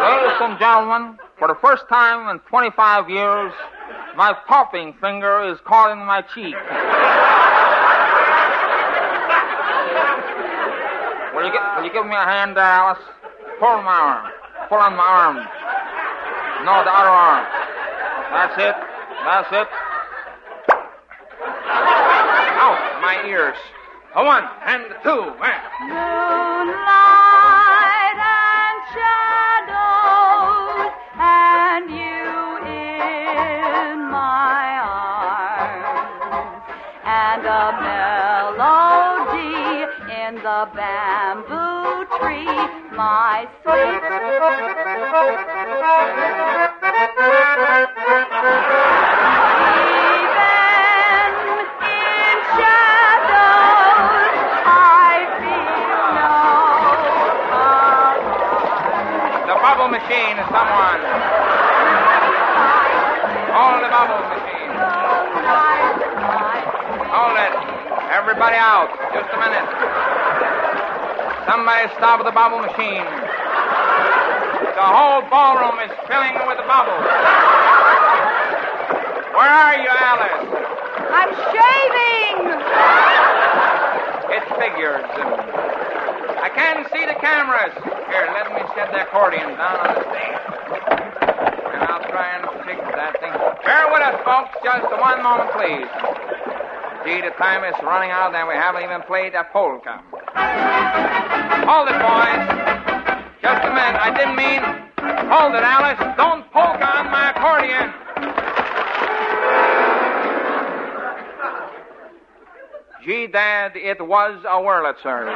[0.00, 3.52] Ladies and gentlemen, for the first time in 25 years,
[4.16, 6.54] my popping finger is caught in my cheek.
[11.34, 13.02] will, you get, will you give me a hand Alice?
[13.58, 14.32] Pull on my arm.
[14.68, 15.36] Pull on my arm.
[16.64, 17.63] No, the other arm.
[18.34, 18.74] That's it.
[19.24, 19.68] That's it.
[22.58, 23.56] Ow, my ears.
[24.16, 25.32] A one and a two.
[25.40, 25.62] And...
[25.86, 26.74] Moonlight
[28.18, 30.10] and shadows,
[31.16, 36.62] and you in my arms,
[37.06, 37.70] and a
[38.58, 39.54] melody
[40.26, 42.50] in the bamboo tree,
[42.96, 44.02] my sweet
[59.94, 61.00] machine, someone.
[63.54, 64.74] Hold the bubble machine.
[67.14, 67.54] Hold it.
[68.10, 68.90] Everybody out.
[69.14, 69.68] Just a minute.
[71.46, 73.06] Somebody stop the bubble machine.
[74.74, 77.53] The whole ballroom is filling with bubbles.
[79.44, 80.48] Where are you, Alice?
[81.12, 82.48] I'm shaving!
[84.32, 85.04] It figures.
[86.40, 87.76] I can't see the cameras.
[88.08, 90.40] Here, let me set the accordion down on the stage.
[91.76, 93.36] And I'll try and fix that thing.
[93.68, 94.48] Bear with us, folks.
[94.64, 95.92] Just one moment, please.
[97.04, 100.00] Gee, the time is running out and we haven't even played that polka.
[101.68, 102.48] Hold it, boys.
[103.44, 104.00] Just a minute.
[104.00, 104.64] I didn't mean.
[105.28, 106.00] Hold it, Alice.
[106.16, 107.92] Don't polka on my accordion.
[113.04, 115.28] Gee, Dad, it was a Wurlitzer.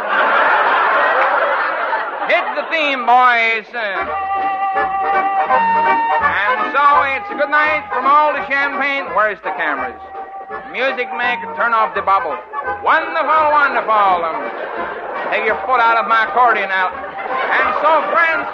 [2.32, 3.68] Hit the theme, boys.
[3.76, 4.08] And
[6.72, 9.12] so it's a good night from all the champagne.
[9.12, 10.00] Where's the cameras?
[10.72, 12.40] Music maker, turn off the bubble.
[12.80, 14.24] Wonderful, wonderful.
[14.24, 14.48] Um,
[15.28, 16.88] take your foot out of my accordion now.
[16.88, 18.48] And so, friends,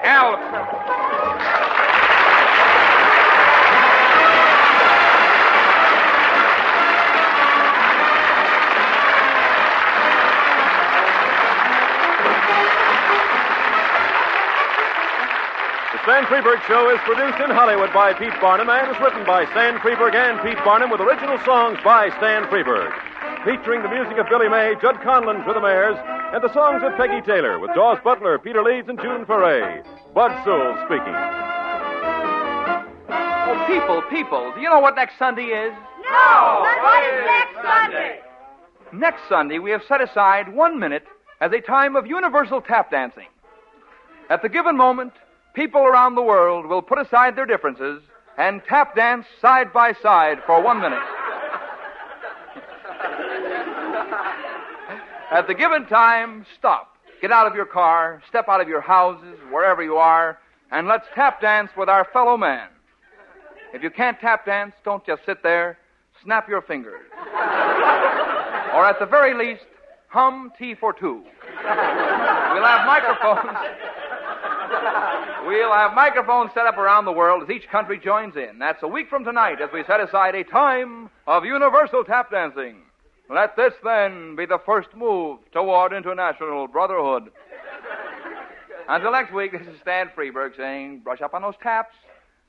[0.00, 0.40] help.
[16.06, 19.44] The Stan Freberg Show is produced in Hollywood by Pete Barnum and is written by
[19.50, 22.94] Stan Freberg and Pete Barnum with original songs by Stan Freberg.
[23.42, 25.98] Featuring the music of Billy May, Jud Conlon's Rhythmaires,
[26.32, 29.82] and the songs of Peggy Taylor with Daws Butler, Peter Leeds, and June Foray.
[30.14, 31.16] Bud Sewell speaking.
[33.10, 35.74] Oh, people, people, do you know what next Sunday is?
[36.06, 36.62] No!
[36.86, 38.20] What is next Sunday?
[38.92, 41.02] Next Sunday, we have set aside one minute
[41.40, 43.26] as a time of universal tap dancing.
[44.30, 45.12] At the given moment,
[45.56, 48.02] people around the world will put aside their differences
[48.38, 51.02] and tap dance side by side for one minute.
[55.32, 56.92] At the given time, stop.
[57.20, 60.38] Get out of your car, step out of your houses, wherever you are,
[60.70, 62.68] and let's tap dance with our fellow man.
[63.72, 65.78] If you can't tap dance, don't just sit there.
[66.22, 67.02] Snap your fingers.
[67.24, 69.64] or at the very least,
[70.08, 71.22] hum Tea for two.
[71.62, 73.56] We'll have microphones.
[75.46, 78.58] We'll have microphones set up around the world as each country joins in.
[78.58, 82.82] That's a week from tonight as we set aside a time of universal tap dancing.
[83.28, 87.30] Let this then be the first move toward international brotherhood.
[88.88, 91.94] Until next week, this is Stan Freberg saying, brush up on those taps.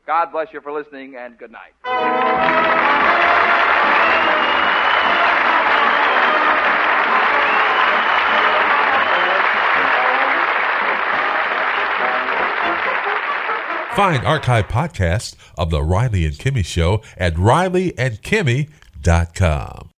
[0.05, 1.73] God bless you for listening, and good night.
[13.97, 19.89] Find archive podcasts of The Riley and Kimmy Show at rileyandkimmy.com.